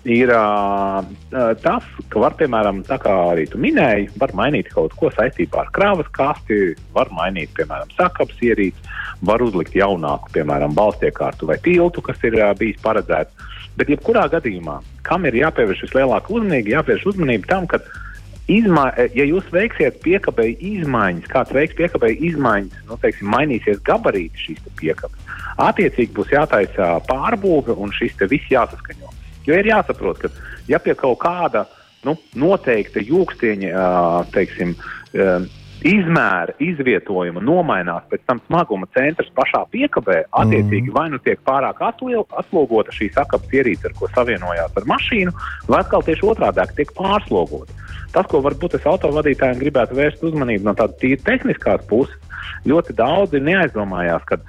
[0.04, 1.04] ir uh,
[1.60, 5.72] tas, ka var, piemēram, tā kā arī tu minēji, var mainīt kaut ko saistībā ar
[5.76, 8.80] krāvas kasti, var mainīt, piemēram, sakabs ierīci,
[9.28, 13.48] var uzlikt jaunāku, piemēram, balstiekārtu vai tiltu, kas ir uh, bijis paredzēts.
[13.76, 17.78] Bet, jebkurā gadījumā, kam ir jāpievērš vislielākā uzmanība, jāpievērš uzmanība tam, ka,
[18.50, 24.66] izmā, ja jūs veiksiet piekabēji izmaiņas, kāds veiks piekabēji izmaiņas, nu, teiksim, mainīsies gabarīti šīs
[24.80, 29.19] piekabes, attiecīgi būs jātaisa pārbūve un šis viss jāsaskaņo.
[29.46, 30.30] Jo ir jāsaprot, ka
[30.68, 31.66] ja pie kaut kāda
[32.06, 33.88] nu, noteikta jūkstieņa,
[34.34, 34.76] teiksim,
[35.86, 40.96] izmēra, izvietojuma nomainās pēc tam smaguma centrs pašā piekabē, attiecīgi mm.
[40.96, 45.32] vai nu tiek pārāk atlogota šī sakabas ierīce, ar ko savienojās ar mašīnu,
[45.70, 47.76] vai atkal tieši otrādi tiek pārslogota.
[48.12, 52.16] Tas, ko varbūt es autovadītājiem gribētu vērst uzmanību no tādas tīri tehniskās puses,
[52.68, 54.40] ļoti daudzi neaizdomājās, ka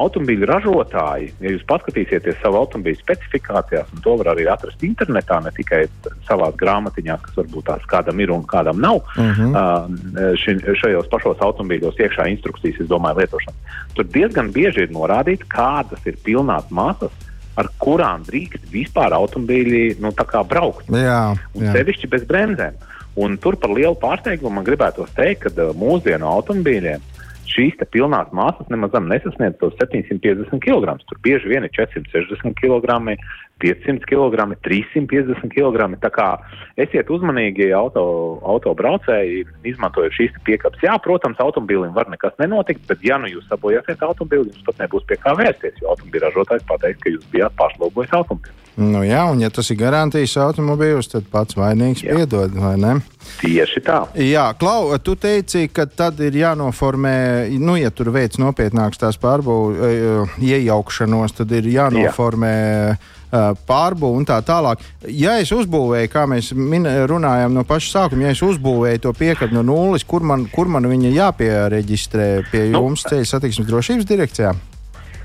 [0.00, 5.52] Automobīļu ražotāji, ja jūs paskatīsieties savu automobīļu specifikācijās, un to var arī atrast internetā, ne
[5.56, 5.82] tikai
[6.28, 9.50] savā grāmatiņā, kas varbūt tās kādam ir un kādam nav, uh -huh.
[9.52, 13.76] uh, ši, šajos pašos automobīļos iekšā instrukcijas, es domāju, lietošanas.
[13.94, 17.12] Tur diezgan bieži ir norādīts, kādas ir pilnās masas,
[17.56, 20.12] ar kurām drīkst vispār automobīļi nu,
[20.48, 20.88] braukt.
[20.88, 21.72] Jā, un jā.
[21.72, 22.74] sevišķi bez bremzēm.
[23.16, 27.00] Un tur par lielu pārsteigumu man gribētu teikt, ka uh, mūsdienu automobīļiem
[27.52, 30.96] šīs pilnās masas nemaz nesasniedz tos 750 kg.
[31.08, 33.16] Tur bieži vien ir 460 kg,
[33.62, 35.88] 500 kg, 350 kg.
[36.02, 36.28] Tā kā
[36.80, 38.04] esiet uzmanīgi auto,
[38.54, 40.82] autobraucēji, izmantojot šīs piekabes.
[40.84, 45.06] Jā, protams, automobīlim var nekas nenotikt, bet ja nu jūs sabojāsiet automobīli, jums pat nebūs
[45.08, 48.58] pie kā vērsties, jo automobīļa ražotājs pateiks, ka jūs bijāt pārslogojis automobīlu.
[48.72, 52.16] Nu jā, un ja tas ir garantijas automobīls, tad pats vainīgs jā.
[52.16, 52.94] piedod, vai ne?
[53.42, 53.98] Tieši tā.
[54.16, 57.16] Jā, Klau, tu teici, ka tad ir jānoformē,
[57.60, 62.54] nu, ja tur veids nopietnāks tās pārbūves, e, iejaukšanos, tad ir jānoformē.
[62.56, 64.82] Jā pārbūve un tā tālāk.
[65.08, 69.56] Ja es uzbūvēju, kā mēs min, runājām no paša sākuma, ja es uzbūvēju to piekāpi
[69.56, 74.52] no nulles, kur man, kur man viņa jāpiereģistrē pie nu, jums ceļu satiksmes drošības direkcijā?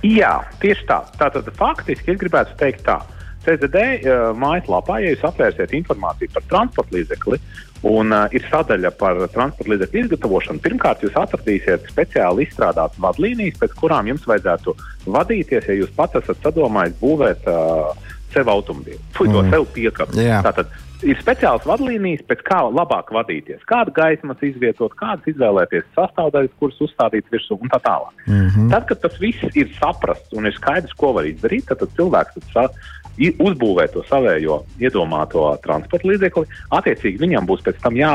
[0.08, 1.02] Jā, tieši tā.
[1.20, 3.02] Tātad faktiski es gribētu teikt tā.
[3.48, 7.40] CZD uh, mājaslapā, ja jūs atvērsiet informāciju par transporta līdzekli,
[7.86, 13.78] un uh, ir sadaļa par transporta līdzekļu izgatavošanu, pirmkārt, jūs atradīsiet speciāli izstrādātas vadlīnijas, pēc
[13.78, 17.94] kurām jums vajadzētu vadīties, ja jūs pats esat sadomājis būvēt uh,
[18.34, 19.54] sev automobīlu, to mm.
[19.54, 20.28] sev piekāpju.
[20.46, 20.74] Tātad
[21.06, 27.28] ir speciāls vadlīnijas, pēc kā labāk vadīties, kādu gaismas izvietot, kādas izvēlēties sastāvdaļas, kuras uzstādīt
[27.34, 28.14] virsū un tā tālāk.
[28.26, 28.70] Mm -hmm.
[28.74, 32.34] Tad, kad tas viss ir saprasts un ir skaidrs, ko var izdarīt, tad, tad cilvēks
[32.34, 32.68] tad sa,
[33.18, 36.46] uzbūvēt to savējo iedomāto transporta līdzekli.
[36.78, 38.14] Attiecīgi viņam būs pēc tam jā,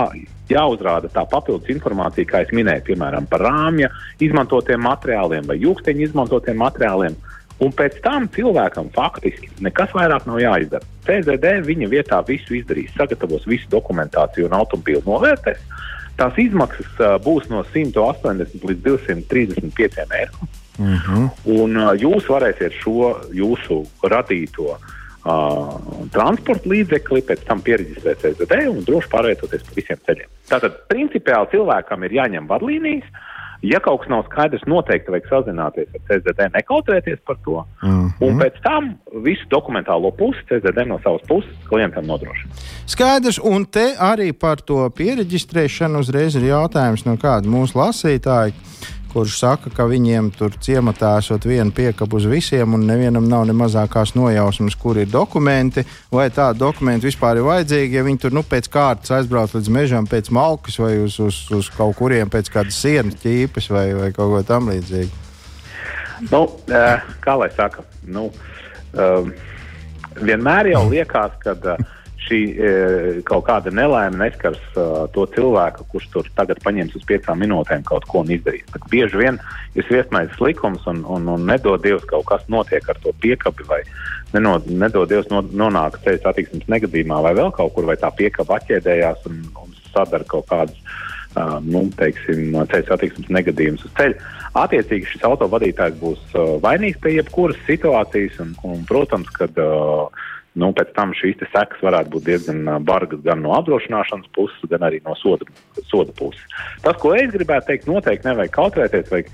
[0.50, 3.90] jāuzrāda tā papildus informācija, kā es minēju, piemēram, par rāmja
[4.22, 7.18] izmantotiem materiāliem vai jūksteņa izmantotiem materiāliem.
[7.62, 10.86] Un pēc tam cilvēkam faktiski nekas vairāk nav jāizdara.
[11.06, 15.62] CZD viņa vietā visu izdarīs, sagatavos visu dokumentāciju un automobīlu novērtēs.
[16.18, 20.50] Tās izmaksas uh, būs no 180 līdz 235 eiro.
[20.78, 21.28] Mm -hmm.
[21.44, 25.74] Un uh, jūs varēsiet šo jūsu radīto uh,
[26.12, 30.30] transporta līdzekli pēc tam pieregistrēt CZD un droši pārvietoties pa visiem ceļiem.
[30.48, 33.04] Tātad, principiāli cilvēkam ir jāņem vadlīnijas.
[33.62, 37.64] Ja kaut kas nav skaidrs, noteikti vajag sazināties ar CZD, nekautrēties par to.
[37.82, 38.26] Mm -hmm.
[38.26, 42.50] Un pēc tam visu dokumentālo pusi CZD no savas puses klientam nodrošina.
[42.86, 48.52] Skaidrs, un te arī par to pieregistrēšanu uzreiz ir jautājums no kāda mūsu lasītāja
[49.12, 53.54] kurš saka, ka viņiem tur ciematā esot viena piekaba uz visiem, un nevienam nav ne
[53.56, 58.44] mazākās nojausmas, kur ir dokumenti, vai tādi dokumenti vispār ir vajadzīgi, ja viņi tur nu,
[58.46, 62.80] pēc kārtas aizbrauc līdz mežam, pēc malkas vai uz, uz, uz kaut kuriem pēc kādas
[62.82, 65.22] sienas ķīpes vai, vai kaut ko tam līdzīgu.
[66.30, 66.44] Nu,
[67.22, 68.28] kā lai saka, nu,
[70.20, 71.76] vienmēr jau liekas, ka
[72.22, 72.70] šī e,
[73.28, 78.06] kaut kāda nelaime neskars uh, to cilvēku, kurš tur tagad paņems uz piecām minūtēm kaut
[78.10, 78.66] ko un izdarīs.
[78.74, 79.38] Bet bieži vien
[79.78, 83.80] ir sviestmaiņas likums un, un, un nedod Dievs kaut kas notiek ar to piekabi vai
[84.34, 88.60] nenod, nedod Dievs no, nonāk ceļu satiksmes negadījumā vai vēl kaut kur, vai tā piekaba
[88.60, 90.78] atķēdējās un, un sadara kaut kādas.
[91.32, 94.32] Uh, nu, teiksim, ceļu satiksmes negadījums uz ceļa.
[94.60, 100.12] Attiecīgi šis autovadītājs būs uh, vainīgs pie jebkuras situācijas, un, un protams, kad uh,
[100.58, 105.00] nu, pēc tam šīs sekas varētu būt diezgan bargas gan no apdrošināšanas puses, gan arī
[105.06, 105.46] no soda,
[105.88, 106.42] soda puses.
[106.84, 109.30] Tas, ko es gribētu teikt, noteikti nevajag kautrēties, vajag,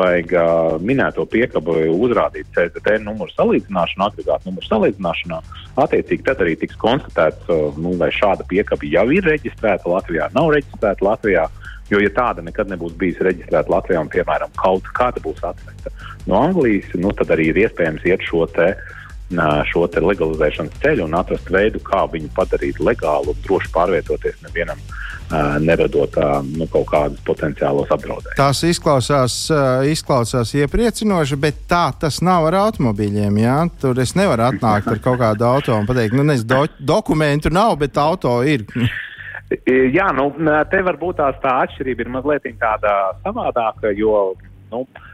[0.00, 5.40] vajag uh, minēto piekabu uzrādīt CZT numuru salīdzināšanā, agregātu numuru salīdzināšanā.
[5.80, 10.52] Attiecīgi tad arī tiks konstatēts, uh, nu, vai šāda piekaba jau ir reģistrēta Latvijā, nav
[10.54, 11.48] reģistrēta Latvijā.
[11.90, 15.90] Jo, ja tāda nekad nebūs bijusi reģistrēta Latvijā, un, piemēram, kaut kāda būs atvesta
[16.30, 18.99] no Anglijas, nu, tad arī ir iespējams iet šo te uh,
[19.70, 24.80] šo legalizēšanas ceļu un atrast veidu, kā viņu padarīt legālu un droši pārvietoties nevienam.
[25.62, 26.16] Neradot
[26.58, 28.38] nu, kaut kādus potenciālus apdraudējumus.
[28.38, 29.36] Tās izklausās,
[29.86, 33.38] izklausās iepriecinoši, bet tā tas nav ar automobīļiem.
[33.38, 33.58] Jā?
[33.78, 36.64] Tur es nevaru atnākt ar kaut kādu auto un pateikt, nu, nezinu, do,
[36.96, 38.66] dokumentu nav, bet auto ir.
[39.94, 40.32] Jā, nu,
[40.70, 44.32] te varbūt tā atšķirība ir mazliet tāda savādāka, jo
[44.70, 45.09] nu, Uh,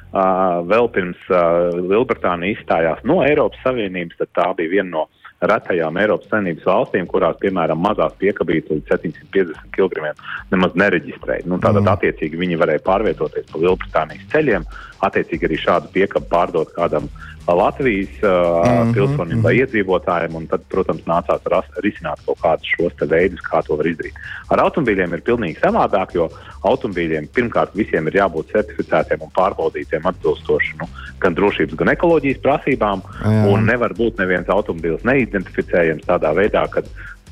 [0.70, 1.28] vēl pirms
[1.76, 5.06] Lielbritānija izstājās no Eiropas Savienības, tad tā bija viena no
[5.44, 10.12] retajām Eiropas Savienības valstīm, kurās, piemēram, mazās piekabītes līdz 750 kg
[10.52, 11.44] nemaz nereģistrēja.
[11.50, 11.92] Nu, tātad, mm.
[11.92, 14.64] attiecīgi, viņi varēja pārvietoties pa Lielbritānijas ceļiem,
[15.04, 17.08] attiecīgi arī šādu piekabu pārdot kādam
[17.46, 18.94] Latvijas uh, mm -hmm.
[18.94, 23.76] pilsonim vai iedzīvotājiem, un tad, protams, nācās ras, risināt kaut kādus šos veidus, kā to
[23.76, 24.14] var izdarīt.
[24.50, 26.28] Ar automobīļiem ir pilnīgi savādāk, jo
[26.62, 30.88] automobīļiem pirmkārt visiem ir jābūt certificētiem un pārbaudītiem atbilstoši nu,
[31.20, 33.46] gan drošības, gan ekoloģijas prasībām, Jā.
[33.52, 36.82] un nevar būt neviens automobīls neidentificējams tādā veidā, ka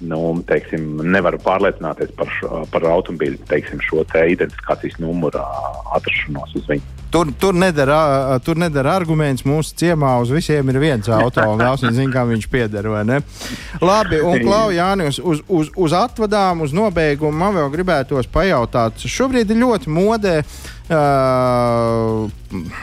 [0.00, 5.42] nu, teiksim, nevaru pārliecināties par, šo, par automobīļu teiksim, šo te identifikācijas numuru
[5.94, 6.93] atrašanos uz viņu.
[7.14, 9.44] Tur, tur, nedara, nedara arguments.
[9.46, 12.88] Mūsu ciemā uz visiem ir viens auto, un daudz nezinu, kam viņš pieder.
[13.78, 18.98] Labi, un Klau, Jānis, uz, uz, uz atvadām, uz nobeigumu man vēl gribētos pajautāt.
[18.98, 20.40] Šobrīd ir ļoti modē.
[20.84, 22.26] Uh,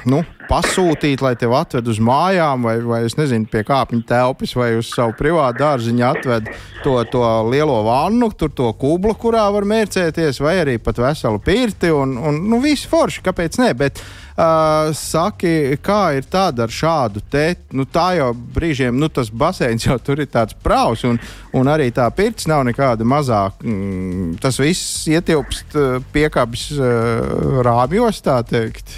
[0.10, 4.72] nu, pasūtīt, lai tevi atved uz mājām, vai, vai es nezinu, pie kāpņu telpas, vai
[4.80, 6.50] uz savu privātu dārziņu atved
[6.82, 11.92] to, to lielo vannu, tur to kublu, kurā var mērcēties, vai arī pat veselu pirti.
[11.94, 13.70] Un, un, nu, viss forši, kāpēc ne?
[13.78, 14.02] Bet,
[14.42, 17.44] Uh, saki, kā ir tāda ar šādu te?
[17.78, 21.20] Nu, tā jau brīžiem, nu, tas baseins jau tur ir tāds praus, un,
[21.54, 23.62] un arī tā pirts nav nekāda mazāka.
[23.62, 25.78] Mm, tas viss ietilpst
[26.16, 28.98] piekāpjas uh, rāmjos, tā teikt.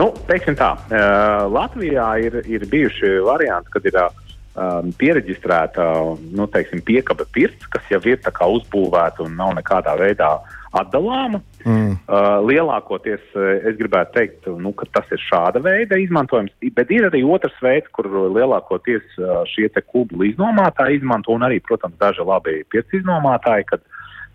[0.00, 5.84] Nu, teiksim tā, uh, Latvijā ir, ir bijuši varianti, kad ir um, pieregistrēta
[6.32, 10.38] nu, teiksim, piekaba pirts, kas jau ir uzbūvēta un nav nekādā veidā
[10.80, 11.40] atdalāma.
[11.64, 11.94] Mm.
[12.04, 13.22] Uh, lielākoties
[13.70, 17.90] es gribētu teikt, nu, ka tas ir šāda veida izmantojums, bet ir arī otrs veids,
[17.94, 23.84] kur lielākoties uh, šie kubu iznomātāji izmanto, un arī, protams, daži labi pirts iznomātāji, kad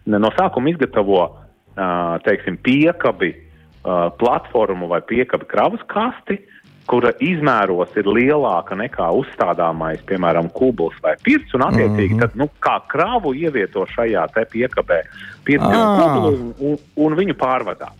[0.09, 6.39] no sākuma izgatavo uh, teiksim, piekabi uh, platformu vai piekabi kravas kasti,
[6.89, 12.23] kura izmēros ir lielāka nekā uzstādāmais, piemēram, kubls vai pirts, un attiecīgi mm -hmm.
[12.25, 15.01] tad, nu, kā kravu ievieto šajā te piekabē
[15.45, 15.99] pirts ah.
[15.99, 17.91] kublu un, un viņu pārvadā.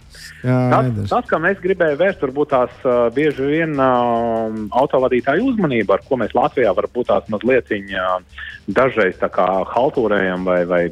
[0.42, 6.04] Tas, tas, kā mēs gribējām vērst, varbūt tās uh, bieži vien uh, autovadītāju uzmanību, ar
[6.08, 8.22] ko mēs Latvijā varbūt tās mazliet uh,
[8.68, 10.84] dažreiz tā kā haltūrējam vai, vai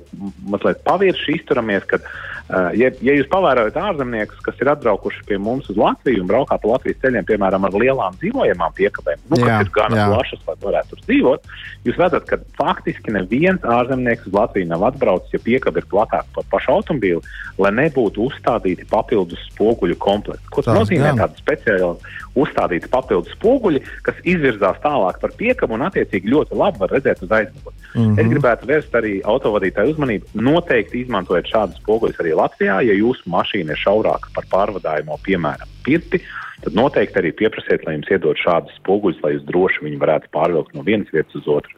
[0.45, 5.67] mazliet pavirši izturamies, kad Uh, ja, ja jūs pavērojat ārzemniekus, kas ir atbraukuši pie mums
[5.71, 9.67] uz Latviju un braukā pa Latvijas ceļiem, piemēram, ar lielām dzīvojamām piekabēm, nu, jā, kas
[9.67, 11.49] ir gan plašas, lai varētu tur dzīvot,
[11.87, 16.47] jūs redzat, ka faktiski neviens ārzemnieks uz Latviju nav atbraucis, ja piekaba ir platāka par
[16.53, 17.23] pašu automobīlu,
[17.59, 20.51] lai nebūtu uzstādīti papildus spoguļu komplekti.
[20.53, 21.15] Ko tas nozīmē?
[21.19, 26.93] Tāda speciāla uzstādīta papildus spoguļi, kas izvirzās tālāk par piekabu un attiecīgi ļoti labi var
[26.95, 27.75] redzēt uz aizmuguri.
[27.93, 28.19] Mm -hmm.
[28.21, 30.33] Es gribētu vērst arī autovadītāju uzmanību.
[30.33, 36.21] Noteikti izmantojiet šādus spoguļus arī Latvijā, ja jūsu mašīna ir šaurāka par pārvadājumu, piemēram, pirti.
[36.63, 40.73] Tad noteikti arī pieprasiet, lai jums iedod šādus spoguļus, lai jūs droši viņu varētu pārvilkt
[40.73, 41.71] no vienas vietas uz otru.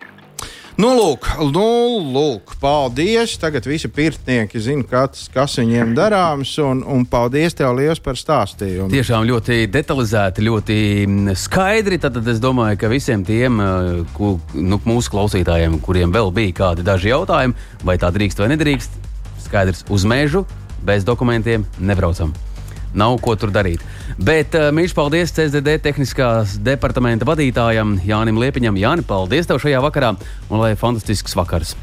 [0.80, 1.64] Nu, lūk, nu,
[2.08, 3.34] lūk, paldies.
[3.42, 6.54] Tagad visi pirtnieki zina, kas, kas viņiem darāms.
[6.64, 8.88] Un, un paldies tev liels par stāstījumu.
[8.94, 12.00] Tiešām ļoti detalizēti, ļoti mm, skaidri.
[12.00, 16.56] Tad, tad es domāju, ka visiem tiem eh, ku, nu, mūsu klausītājiem, kuriem vēl bija
[16.64, 19.02] kādi daži jautājumi, vai tā drīkst vai nedrīkst,
[19.50, 20.48] skaidrs, uz mežu
[20.88, 22.32] bez dokumentiem nebraucam
[22.94, 23.84] nav ko tur darīt.
[24.18, 28.80] Bet uh, mīļš paldies CSDD tehniskās departamenta vadītājam Jānim Liepiņam.
[28.80, 30.16] Jāni, paldies tev šajā vakarā
[30.50, 31.76] un lai fantastisks vakars!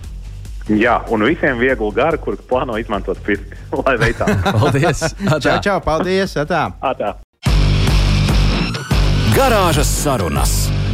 [0.67, 3.55] Jā, un visiem viegli gari, kur plāno izmantot pirksti.
[3.85, 4.27] Lai veicā.
[4.51, 5.05] paldies!
[5.45, 6.35] Čau, čau, paldies!
[6.43, 6.67] Atā.
[6.83, 7.15] Atā.
[9.37, 10.86] Garāžas sarunas!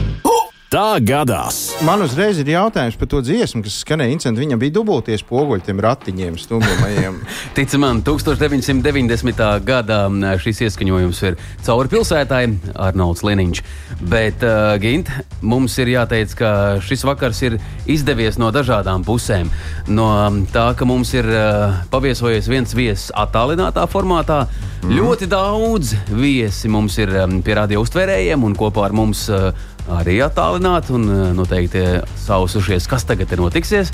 [0.73, 1.57] Tā gadās.
[1.85, 4.41] Man uzreiz ir jautājums par to dziesmu, kas skanēja incidentā.
[4.41, 7.19] Viņam bija dubulties poguļi tiem ratiņiem, stumjumajiem.
[7.59, 9.43] Tic man, 1990.
[9.69, 9.99] gadā
[10.41, 12.41] šis ieskaņojums ir cauri pilsētai
[12.89, 13.61] Arnolds Liniņš.
[14.01, 15.13] Bet, uh, Gint,
[15.45, 19.53] mums ir jāteic, ka šis vakars ir izdevies no dažādām pusēm.
[19.93, 20.09] No
[20.57, 24.47] tā, ka mums ir uh, paviesojies viens viesis attālinātā formātā.
[24.83, 24.97] Mm.
[24.97, 29.53] Ļoti daudz viesi mums ir um, pie radio uztvērējiem un kopā ar mums uh,
[29.91, 31.83] arī attālināti un eh, noteikti
[32.25, 33.93] sausušies, kas tagad ir notiksies.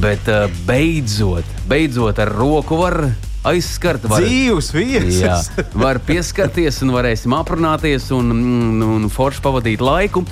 [0.00, 2.98] Bet eh, beidzot, beidzot ar roku var
[3.48, 4.04] aizskart.
[4.10, 5.22] Var, Dzīvs viesis.
[5.22, 5.40] Jā,
[5.80, 8.46] var pieskarties un varēsim aprunāties un, un,
[8.80, 10.24] mm, un forši pavadīt laiku.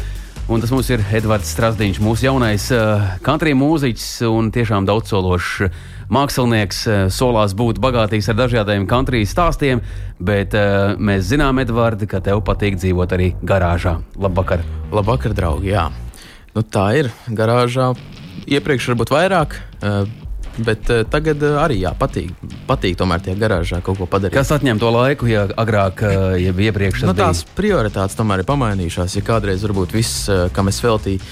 [0.49, 5.67] Un tas mums ir Edvards Strasdiņš, mūsu jaunais uh, country mūziķis un tiešām daudzsološs
[6.13, 6.83] mākslinieks.
[6.87, 9.83] Uh, solās būt bagātīgs ar dažādiem country stāstiem,
[10.19, 13.99] bet uh, mēs zinām, Edvards, ka tev patīk dzīvot arī garāžā.
[14.19, 14.65] Labvakar!
[14.95, 15.75] Labvakar, draugi!
[15.75, 15.89] Jā.
[16.57, 17.93] Nu, tā ir garāžā.
[18.49, 19.61] Iepriekš varbūt vairāk.
[19.83, 20.09] Uh,
[20.59, 22.33] Bet uh, tagad uh, arī jā, patīk,
[22.67, 24.35] patīk tomēr tie garāžā kaut ko padarīt.
[24.35, 27.55] Kas atņem to laiku, ja agrāk, uh, ja iepriekš nu, tās bija?
[27.61, 29.15] prioritātes tomēr ir pamainījušās.
[29.21, 31.23] Ja kādreiz varbūt viss, kam es veltīju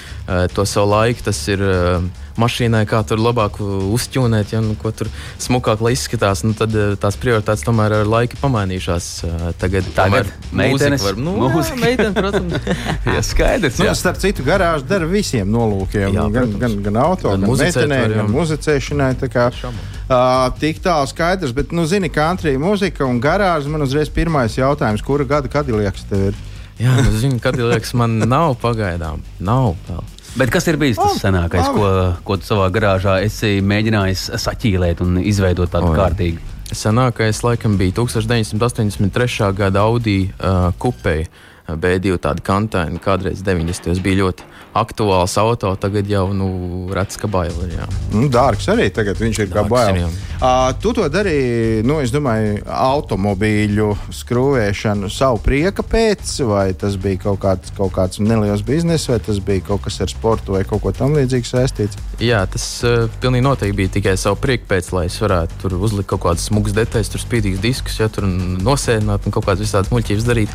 [0.55, 1.62] to savu laiku, tas ir.
[1.62, 5.11] Uh, mašīnai, kā tur labāk uzķūnēt, ja nu, ko tur
[5.43, 6.45] smukāk lai izskatās.
[6.47, 9.09] Nu, tad eh, tās prioritātes tomēr ar laiku pamainījušās.
[9.27, 11.77] Eh, tagad tagad meitenes, var, nu, mūzika.
[11.77, 12.71] Jā, meitene, protams.
[13.17, 13.81] jā, skaidrs.
[13.83, 16.09] Nu, starp citu, garāžu dara visiem nolūkiem.
[16.17, 19.12] Jā, gan, gan, gan auto, gan, gan meitenēm, gan muzicēšanai.
[19.33, 20.19] Kā, uh,
[20.61, 25.27] tik tālu skaidrs, bet, nu, zini, country mūzika un garāža man uzreiz pirmais jautājums, kura
[25.29, 26.45] gada kadilieks tev ir?
[26.81, 29.23] Jā, nu, zinu, kadilieks man nav pagaidām.
[29.41, 30.05] Nav vēl.
[30.37, 31.87] Bet kas ir bijis tas senākais, ko,
[32.27, 36.43] ko tu savā garāžā esi mēģinājis saķīlēt un izveidot tādu oh, kārtīgu?
[36.77, 39.53] Senākais laikam bija 1983.
[39.57, 41.31] gada Audi uh, kupēja.
[41.67, 43.97] B2 tāda kantaini, kādreiz 90.
[43.99, 44.45] bija ļoti
[44.77, 46.49] aktuāls auto, tagad jau nu,
[46.95, 47.99] redzams, ka baila ir.
[48.12, 50.11] Nu, dārgs arī tagad viņš ir Dārgs, kā baila.
[50.37, 57.23] Uh, tu to darīji, nu, es domāju, automobīļu skrūvēšanu savu prieka pēc, vai tas bija
[57.27, 60.85] kaut kāds, kaut kāds neliels bizness, vai tas bija kaut kas ar sportu vai kaut
[60.85, 62.01] ko tam līdzīgu saistīts?
[62.21, 66.11] Jā, tas uh, pilnīgi noteikti bija tikai savu prieku pēc, lai es varētu tur uzlikt
[66.12, 70.29] kaut kādas smugas detaļas, tur spīdīgas diskus, ja tur nosēdināt un kaut kādas visādas muļķības
[70.29, 70.53] darīt.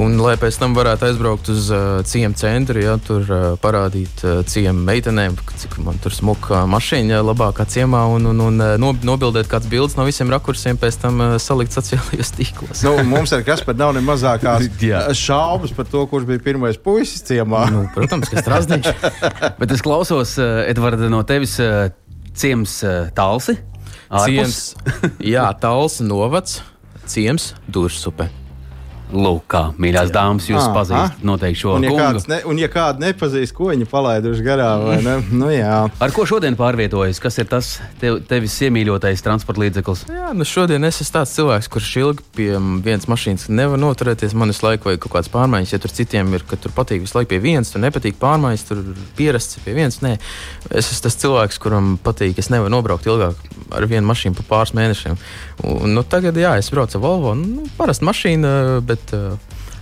[0.00, 4.40] Un, lai pēc tam varētu aizbraukt uz uh, ciemu centru, ja tur uh, parādīt uh,
[4.46, 9.68] ciemu meitenēm, cik man tur smuka mašīna labākā ciemā un, un, un uh, nobildēt kāds
[9.70, 12.84] bildes no visiem rakursiem, pēc tam uh, salikt sociālajos tīklos.
[12.86, 14.68] nu, mums ar kas pat nav ne mazākās
[15.24, 17.66] šaubas par to, kurš bija pirmais puisis ciemā.
[17.74, 18.90] nu, protams, ka Strasdiņš.
[19.60, 21.58] Bet es klausos, Edvards, no tevis
[22.38, 22.80] ciems
[23.16, 23.58] talsi.
[24.10, 24.72] Ciems,
[25.22, 26.60] jā, talsi novads,
[27.06, 28.30] ciems, dursupe.
[29.12, 32.22] Lūk, kā mīļās dāmas, jūs Ah, pazīstat noteikti šo Un ja, kungu.
[32.30, 35.16] ne, un ja kāda nepazīst, ko viņi palaiduši garām, vai ne?
[35.40, 35.88] Nu, jā.
[36.00, 37.18] Ar ko šodien pārvietojas?
[37.22, 40.04] Kas ir tas tev, tevis iemīļotais transporta līdzeklis?
[40.10, 42.50] Jā, nu šodien es esmu tāds cilvēks, kurš ilgi pie
[42.84, 44.34] vienas mašīnas nevar noturēties.
[44.38, 45.72] Man visu laiku vajag kaut kādas pārmaiņas.
[45.74, 48.82] Ja tur citiem ir, ka tur patīk visu laiku pie vienas, tur nepatīk pārmaiņas, tur
[49.18, 50.00] pierasts pie vienas.
[50.04, 50.16] Nē,
[50.70, 52.38] es esmu tas cilvēks, kuram patīk.
[52.38, 53.40] Es nevaru nobraukt ilgāk
[53.74, 55.18] ar vienu mašīnu pa pāris mēnešiem.
[55.66, 57.34] Un, nu, tagad, jā, es braucu ar Volvo.
[57.38, 58.50] Nu, parasta mašīna,
[58.86, 59.34] bet uh,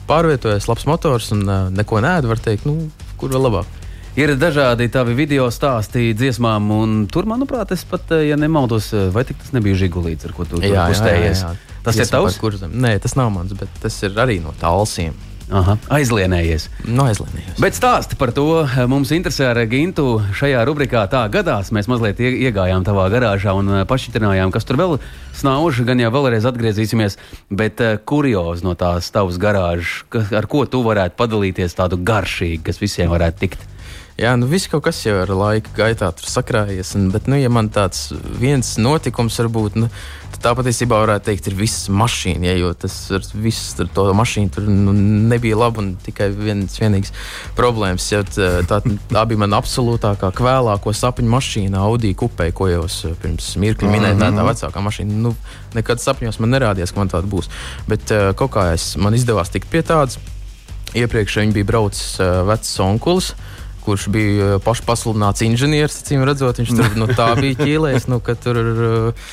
[0.09, 2.91] pārvietojas labs motors un uh, neko nēdu, var teikt, nu,
[3.21, 3.79] kur vēl labāk.
[4.19, 9.11] Ir dažādi tavi video stāsti dziesmām, un tur, manuprāt, es pat, eh, ja nemaldos, eh,
[9.15, 11.45] vai tik tas nebija žigulīts, ar ko tu kustējies.
[11.87, 12.39] Tas ir tavs?
[12.43, 12.73] Kurzem.
[12.75, 15.15] Nē, tas nav mans, bet tas ir arī no tālsiem.
[15.49, 16.67] Aha, aizlienējies.
[16.93, 17.55] No aizlienījos.
[17.63, 20.19] Bet stāsti par to eh, mums interesē ar Gintu.
[20.37, 21.71] Šajā rubrikā tā gadās.
[21.73, 24.99] Mēs mazliet ie- iegājām tavā garāžā un eh, pašķitinājām, kas tur vēl
[25.41, 25.81] snauž.
[25.89, 27.17] Gan jau vēlreiz atgriezīsimies,
[27.49, 30.05] bet uh, kuriozi no tās tavas garāžas,
[30.37, 33.65] ar ko tu varētu padalīties tādu garšīgu, kas visiem varētu tikt.
[34.19, 36.89] Jā, nu viss kaut kas jau ar laika gaitā tur sakrājies.
[36.99, 38.09] Un, bet, nu, ja man tāds
[38.41, 39.87] viens notikums var būt, nu,
[40.33, 42.49] tad tā patiesībā varētu teikt, ir viss mašīna.
[42.49, 44.91] Ja, jo tas ar visu tur to mašīnu tur nu,
[45.31, 47.15] nebija labi un tikai viens vienīgs
[47.55, 48.09] problēmas.
[48.11, 52.97] Ja, tā, tā, tā bija mana absolūtākā kvēlāko sapņu mašīna, Audi kupē, ko jau es
[53.23, 54.19] pirms mirkļa minēju.
[54.19, 55.21] Tā ir tā vecākā mašīna.
[55.29, 55.33] Nu,
[55.79, 57.53] nekad sapņos man nerādījās, ka man tāda būs.
[57.87, 60.19] Bet uh, kaut kā es, man izdevās tikt pie tādas.
[60.99, 63.31] Iepriekš viņi bija braucis uh, vecs onkulis
[63.89, 68.37] kurš bija uh, pašpasludināts inženieris, acīm redzot, viņš tur nu, tā bija ķīlējis, nu, ka
[68.39, 69.31] tur uh,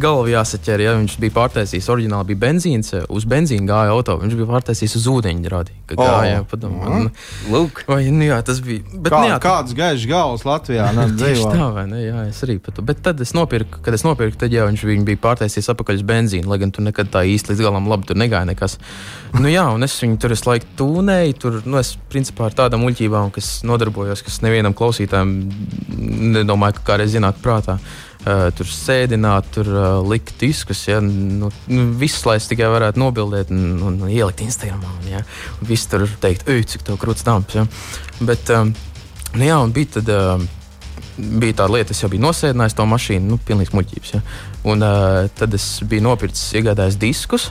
[0.00, 0.80] galva jāsaķer.
[0.84, 0.94] Ja?
[1.00, 5.08] Viņš bija pārtaisījis, oriģināli bija benzīns, uh, uz benzīna gāja auto, viņš bija pārtaisījis uz
[5.14, 5.74] ūdeņa rādī.
[5.94, 6.00] O.
[6.00, 7.02] Gāja, padomā, Mhm.
[7.04, 7.10] nu,
[7.54, 8.82] Lūk, vai, nu, jā, tas bija.
[8.94, 10.86] Bet, Kā, nu, jā, kāds gaišs galvas Latvijā?
[11.20, 12.00] Tieši tā, vai ne?
[12.04, 12.80] Jā, es arī pat.
[12.84, 16.46] Bet tad es nopirku, kad es nopirku, tad jau viņš bija pārtaisījis atpakaļ uz benzīnu,
[16.48, 18.78] lai gan tur nekad tā īsti līdz galam labi tur negāja nekas.
[19.34, 22.84] Nu jā, un es viņu tur es laiku tūnēju, tur, nu es principā ar tādām
[22.86, 25.34] muļķībām, kas nodarbojos, kas nevienam klausītājam
[26.34, 27.78] nedomāju, ka kādreiz zināt prātā.
[28.24, 32.96] Uh, tur sēdināt, tur uh, likt diskus, ja nu, nu, viss, lai es tikai varētu
[33.02, 34.80] nobildēt un, un, un ielikt Instagram.
[34.88, 35.20] Un, ja,
[35.60, 37.58] un viss tur teikt, ej, cik tev krūts damps.
[37.58, 37.66] Ja.
[38.24, 38.72] Bet, um,
[39.34, 40.12] nu, jā, un bija tad.
[41.14, 44.14] Bija tāda lieta, es jau biju nosēdinājis to mašīnu, nu, pilnīgs muļķības.
[44.16, 44.22] Ja.
[44.72, 47.50] Un uh, tad es biju nopircis, iegādājis diskus,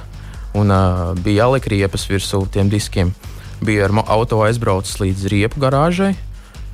[0.57, 3.13] un uh, bija jāliek riepas virsū tiem diskiem.
[3.63, 6.15] Bija ar auto aizbraucis līdz riepu garāžai,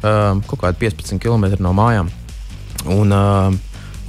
[0.01, 2.09] um, kaut kādi 15 km no mājām.
[2.89, 3.59] Un uh,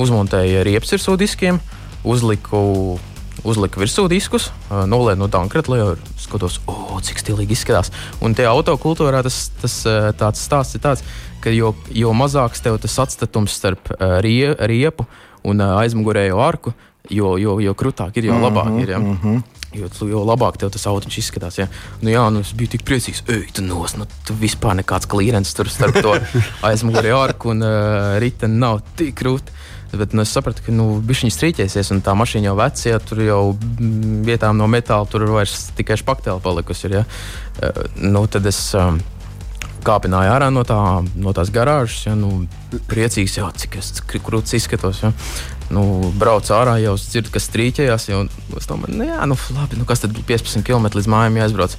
[0.02, 1.60] uzmontēju riepas virsū diskiem,
[2.04, 2.98] uzliku.
[3.40, 7.88] Uzliku virsū diskus, nolēju no Dunkrata, lai skatos, oh, cik stilīgi izskatās.
[8.20, 9.76] Un tajā autokultūrā tas, tas
[10.20, 11.00] tāds stāsts ir tāds,
[11.40, 13.88] ka jo, jo mazāks tev tas atstatums starp
[14.20, 15.06] rie, riepu
[15.48, 16.74] un aizmugurējo arku,
[17.08, 18.92] jo, jo, jo krūtāk ir, jo labāk ir.
[18.92, 19.00] Ja?
[19.72, 21.56] Jo, tu- jo labāk tev tas auto izskatās.
[21.62, 21.68] Ja?
[22.02, 23.22] Nu, jā, nu, es biju tik priecīgs.
[23.30, 26.12] Ej, tu nos, nu, tu vispār nekāds klīrens tur starp to
[26.68, 29.56] aizmugurējo arku un uh, riteni nav tik krūti.
[29.92, 33.22] Bet nu, es sapratu, ka nu, viņš strīķēsies, un tā mašīna jau veca, ja tur
[33.24, 36.86] jau mm, vietām no metāla tur vairs tikai špaktēla palikusi.
[36.86, 37.06] Ir, ja?
[37.66, 39.00] uh, nu, tad es um,
[39.86, 40.78] kāpināju ārā no, tā,
[41.18, 42.14] no tās garāžas, ja?
[42.18, 42.44] nu,
[42.90, 45.02] priecīgs, jau, cik es kr- krūts izskatos.
[45.02, 45.10] Ja?
[45.74, 45.84] Nu,
[46.18, 48.08] braucu ārā, jau dzirdu, kas strīķējās.
[48.10, 48.24] Jau,
[48.58, 51.76] es domāju, nu, jā, nu, labi, nu, kas tad bija 15 km līdz mājām jāizbrauc.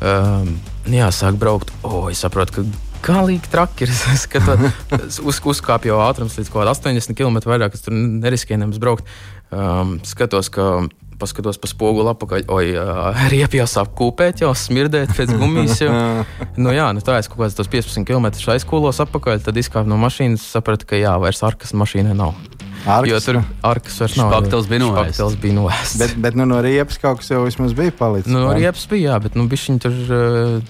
[0.00, 0.54] Um,
[0.90, 1.74] jā, sāk braukt.
[1.86, 3.92] O, es saprotu, ka galīgi traki ir.
[4.14, 4.64] Es skatos,
[5.28, 9.08] uz, uzkāpju jau ātrums līdz kaut kādam 80 km vairāk, es tur neriskēju nemaz braukt.
[9.50, 10.86] Um, skatos, ka
[11.20, 15.82] paskatos pa spoguli apakaļ, oi, uh, riepi jau sāk kūpēt, jau smirdēt pēc gumijas.
[15.82, 15.92] Jau.
[16.62, 20.46] nu, jā, nu, tā es kaut kādus 15 km aizkūlos apakaļ, tad izkāpu no mašīnas,
[20.56, 22.38] sapratu, ka jā, vairs arkas mašīnai nav.
[22.88, 23.38] Arkas, jo tur
[23.68, 24.30] arkas vairs nav.
[24.32, 24.86] Špaktels bija.
[24.88, 25.98] Špaktels bija noēsts.
[26.00, 28.32] Bet, bet nu, no riepas kaut kas jau vismaz bija palicis.
[28.32, 28.56] Nu, vai?
[28.62, 29.98] riepas bija, jā, bet nu, bišķiņi tur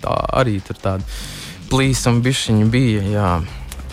[0.02, 1.06] tā, arī tur tāda
[1.70, 3.06] plīsama bišķiņa bija.
[3.14, 3.30] Jā.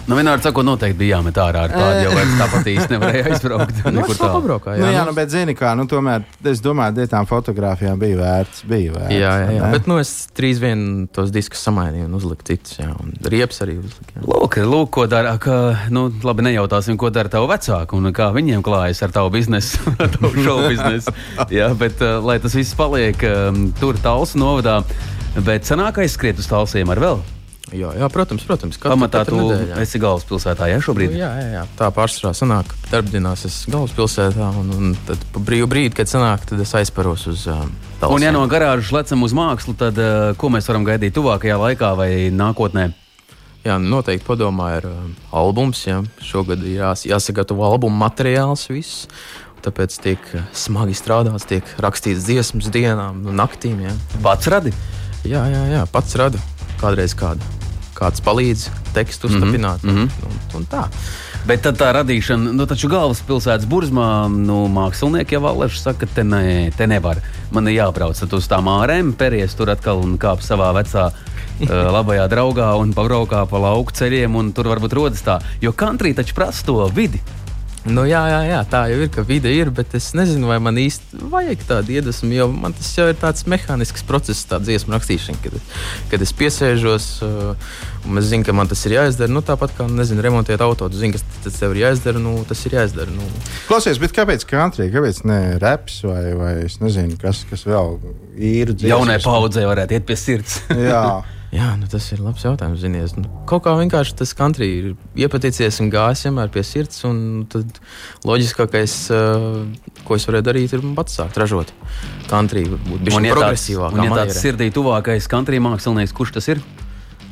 [0.08, 3.82] nu vienmēr sakot, noteikti bija jāmet ārā ar tādu, jo tāpat īsti nevarēja aizbraukt.
[3.84, 4.38] Nu, nekur es vēl tālu.
[4.38, 7.28] pabraukā, Nu, jā, jā, nu, nu, bet zini, kā, nu, tomēr es domāju, ka tām
[7.28, 8.64] fotografijām bija vērts.
[8.72, 9.66] Bija vērts jā, jā, jā.
[9.66, 9.72] ne?
[9.76, 12.80] Bet nu, es trīs vien tos diskus samainīju un uzliku citus.
[12.80, 14.16] Jā, un riepas arī uzliku.
[14.16, 14.24] Jā.
[14.32, 15.36] Lūk, lūk, ko dara.
[15.44, 15.60] Ka,
[15.92, 20.14] nu, labi, nejautāsim, ko dara tavu vecāku un kā viņiem klājas ar tavu biznesu, ar
[20.16, 21.14] tavu šovu biznesu.
[21.52, 24.80] Jā, bet uh, lai tas viss paliek um, tur, Talsu novadā.
[25.44, 27.28] Bet sanāk aizskriet uz Talsiem ar vēl.
[27.76, 28.78] Jā, jā, protams, protams.
[28.80, 29.80] Katru, Pamatā katru tu nedēļu, jā.
[29.84, 31.12] esi galvaspilsētā, jā, šobrīd.
[31.12, 32.72] Nu, jā, jā, jā, tā pārsvarā sanāk.
[32.88, 37.74] Darbdienās es galvaspilsētā, un, un tad brīvu brīdi, kad sanāk, tad es aizparos uz um,
[38.08, 41.92] Un, ja no garāžas lecam uz mākslu, tad uh, ko mēs varam gaidīt tuvākajā laikā
[41.98, 42.92] vai nākotnē?
[43.68, 45.82] Jā, noteikti padomā, ir um, albums.
[45.90, 46.00] Jā.
[46.24, 49.10] Šogad ir jās, jāsagatavo albuma materiāls, viss.
[49.66, 53.82] tāpēc tiek smagi strādāts, tiek rakstīts dziesmas dienām, naktīm.
[53.90, 53.98] Jā.
[54.24, 54.72] Pats radi?
[55.28, 56.40] Jā, jā, jā, pats radu.
[56.82, 57.42] Kādreiz kādu.
[57.98, 59.58] Kāds palīdz tekstu uzstādīt.
[59.58, 60.10] Mm -hmm.
[60.28, 60.88] un, un, tā.
[61.48, 66.24] Bet tad tā radīšana, nu, taču galvaspilsētas burzmā, nu, mākslinieki jau valēši saka, ka te,
[66.24, 67.22] ne, te nevar.
[67.52, 71.12] Man ir jābrauc uz tām ārēm, pēries tur atkal un kāp savā vecā.
[71.98, 75.40] labajā draugā un pabraukā pa lauku ceļiem, un tur varbūt rodas tā.
[75.62, 77.22] Jo country taču prasa to vidi.
[77.88, 80.80] Nu, jā, jā, jā, tā jau ir, ka vide ir, bet es nezinu, vai man
[80.82, 85.40] īsti vajag tādu iedvesmu, jo man tas jau ir tāds mehānisks process, tā dziesmu rakstīšana,
[85.44, 85.56] kad,
[86.12, 87.78] kad es piesēžos uh,
[88.08, 89.32] un es zinu, ka man tas ir jāizdara.
[89.32, 92.66] Nu, tāpat kā, nezinu, remontēt auto, tu zini, kas tas tev ir jāizdara, nu, tas
[92.68, 93.14] ir jāizdara.
[93.14, 93.30] Nu.
[93.70, 94.90] Klausies, bet kāpēc country?
[94.94, 97.98] Kāpēc ne reps vai, vai es nezinu, kas, kas vēl
[98.36, 98.92] ir dziesmas?
[98.94, 100.62] Jaunai paudzei varētu iet pie sirds.
[100.76, 101.08] Jā.
[101.58, 102.82] Jā, nu tas ir labs jautājums.
[102.84, 103.16] Zinies.
[103.18, 107.02] Nu, kaut kā vienkārši tas country ir iepaticies un gājis vienmēr pie sirds.
[107.54, 107.80] Tad
[108.28, 109.62] loģiskākais, uh,
[110.06, 111.74] ko es varēju darīt, ir pats sākt ražot
[112.30, 112.68] country.
[112.70, 113.96] Būt tāds, progresīvāk.
[113.98, 116.62] un, ja tāds sirdī tuvākais country mākslinieks, kurš tas ir?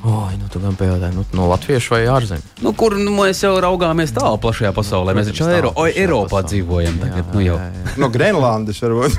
[0.06, 2.52] Oi, nu, tu gan pajautāji, nu, no latviešu vai ārzemju?
[2.62, 5.16] Nu, kur nu, mēs jau raugāmies tālu plašajā pasaulē?
[5.18, 7.32] Mēs taču Eiro, o, Eiropā dzīvojam tagad.
[7.34, 7.56] Nu, jau.
[7.98, 9.18] No Grenlandes varbūt.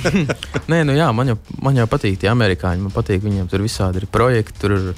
[0.72, 2.86] Nē, nu jā, man jau, man jau patīk tie amerikāņi.
[2.86, 4.88] Man patīk, viņiem tur visādi ir projekti, tur ir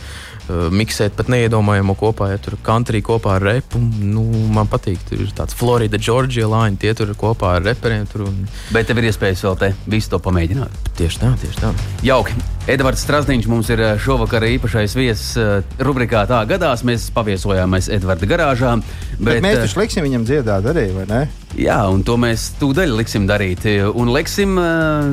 [0.49, 3.81] uh, miksēt pat neiedomājamo kopā, ja tur ir country kopā ar repu.
[4.01, 4.25] Nu,
[4.55, 8.07] man patīk, tur ir tāds Florida, Georgia lāņi, tie tur ir kopā ar reperiem.
[8.11, 8.45] Tur, un...
[8.75, 10.93] Bet tev ir iespējas vēl te visu to pamēģināt.
[10.99, 11.73] Tieši tā, tieši tā.
[12.07, 12.37] Jauki.
[12.67, 16.83] Edvards Strasdiņš mums ir eh, šovakar īpašais viesis eh, rubrikā Tā gadās.
[16.87, 18.77] Mēs paviesojāmies Edvarda garāžā.
[19.17, 21.21] Bet, bet mēs taču liksim viņam dziedāt arī, vai ne?
[21.57, 23.65] Jā, un to mēs tūdaļ liksim darīt.
[23.97, 25.07] Un liksim uh,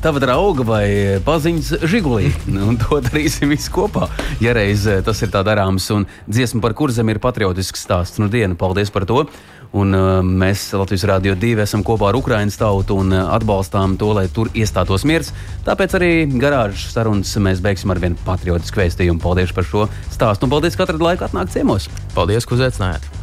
[0.00, 0.84] tava drauga vai
[1.24, 2.30] paziņas žigulī.
[2.70, 4.08] Un to darīsim visi kopā.
[4.40, 8.20] Ja reiz tas ir tā darāms, un dziesma par kurzem ir patriotisks stāsts.
[8.22, 9.26] Nu, diena, paldies par to!
[9.74, 14.12] Un, uh, mēs Latvijas Rādio 2 esam kopā ar Ukraiņas tautu un uh, atbalstām to,
[14.16, 15.34] lai tur iestātos miers.
[15.66, 19.20] Tāpēc arī garāžas sarunas mēs beigsim ar vienu patriotisku vēstījumu.
[19.20, 21.90] Paldies par šo stāstu un paldies, ka atradāt laiku atnākt ciemos.
[22.16, 23.13] Paldies, ka uzaicinājāt!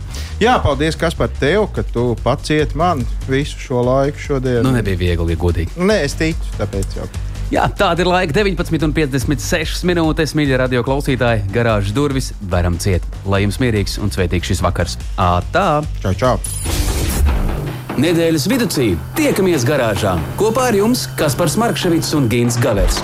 [0.41, 4.63] Jā, paldies kas par tevi, ka tu pacieti man visu šo laiku šodien.
[4.65, 5.75] Nu, nebija viegli, ja godīgi.
[5.77, 7.05] Nē, es ticu, tāpēc jau.
[7.53, 11.43] Jā, tāda ir laika 19,56 minūtes, mīļie radio klausītāji.
[11.53, 13.05] Garāžas durvis varam ciet.
[13.29, 14.97] Lai jums mierīgs un svētīgs šis vakars.
[15.21, 15.67] Ā, tā!
[16.01, 16.33] Čau, čau!
[18.01, 18.71] Nedēļas vidū
[19.19, 23.03] tiekamies garāžā kopā ar jums Kaspars Markevits un Gins Gavers.